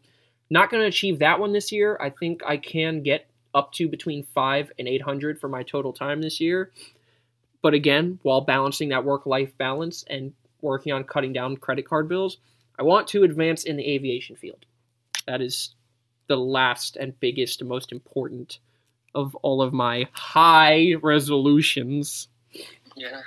Not 0.50 0.70
going 0.70 0.82
to 0.82 0.88
achieve 0.88 1.20
that 1.20 1.40
one 1.40 1.52
this 1.52 1.72
year. 1.72 1.96
I 2.00 2.10
think 2.10 2.42
I 2.44 2.56
can 2.56 3.02
get 3.02 3.28
up 3.56 3.72
to 3.72 3.88
between 3.88 4.22
5 4.22 4.70
and 4.78 4.86
800 4.86 5.40
for 5.40 5.48
my 5.48 5.62
total 5.64 5.92
time 5.92 6.20
this 6.20 6.40
year. 6.40 6.70
But 7.62 7.74
again, 7.74 8.20
while 8.22 8.42
balancing 8.42 8.90
that 8.90 9.04
work 9.04 9.26
life 9.26 9.56
balance 9.58 10.04
and 10.08 10.32
working 10.60 10.92
on 10.92 11.02
cutting 11.04 11.32
down 11.32 11.56
credit 11.56 11.88
card 11.88 12.08
bills, 12.08 12.36
I 12.78 12.82
want 12.82 13.08
to 13.08 13.24
advance 13.24 13.64
in 13.64 13.76
the 13.76 13.86
aviation 13.94 14.36
field. 14.36 14.66
That 15.26 15.40
is 15.40 15.74
the 16.28 16.36
last 16.36 16.96
and 16.96 17.18
biggest 17.18 17.60
and 17.60 17.68
most 17.68 17.90
important 17.92 18.58
of 19.14 19.34
all 19.36 19.62
of 19.62 19.72
my 19.72 20.06
high 20.12 20.94
resolutions. 21.02 22.28
Yeah, 22.94 23.20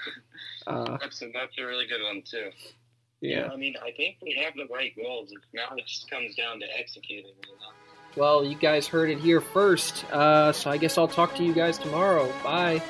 Uh, 0.67 0.97
that's 0.99 1.21
a, 1.23 1.31
that's 1.33 1.57
a 1.57 1.65
really 1.65 1.87
good 1.87 2.03
one 2.03 2.21
too. 2.21 2.51
yeah. 3.21 3.49
I 3.51 3.55
mean, 3.55 3.75
I 3.83 3.91
think 3.91 4.17
we 4.21 4.39
have 4.43 4.53
the 4.55 4.71
right 4.73 4.93
goals. 4.95 5.33
Now 5.53 5.75
it 5.75 5.85
just 5.87 6.09
comes 6.09 6.35
down 6.35 6.59
to 6.59 6.65
executing. 6.77 7.31
You 7.47 7.55
know? 7.59 7.88
Well, 8.15 8.43
you 8.43 8.55
guys 8.55 8.87
heard 8.87 9.09
it 9.09 9.19
here 9.19 9.39
first. 9.39 10.05
Uh, 10.11 10.51
so 10.51 10.69
I 10.69 10.77
guess 10.77 10.97
I'll 10.97 11.07
talk 11.07 11.35
to 11.35 11.43
you 11.43 11.53
guys 11.53 11.77
tomorrow. 11.77 12.31
Bye. 12.43 12.81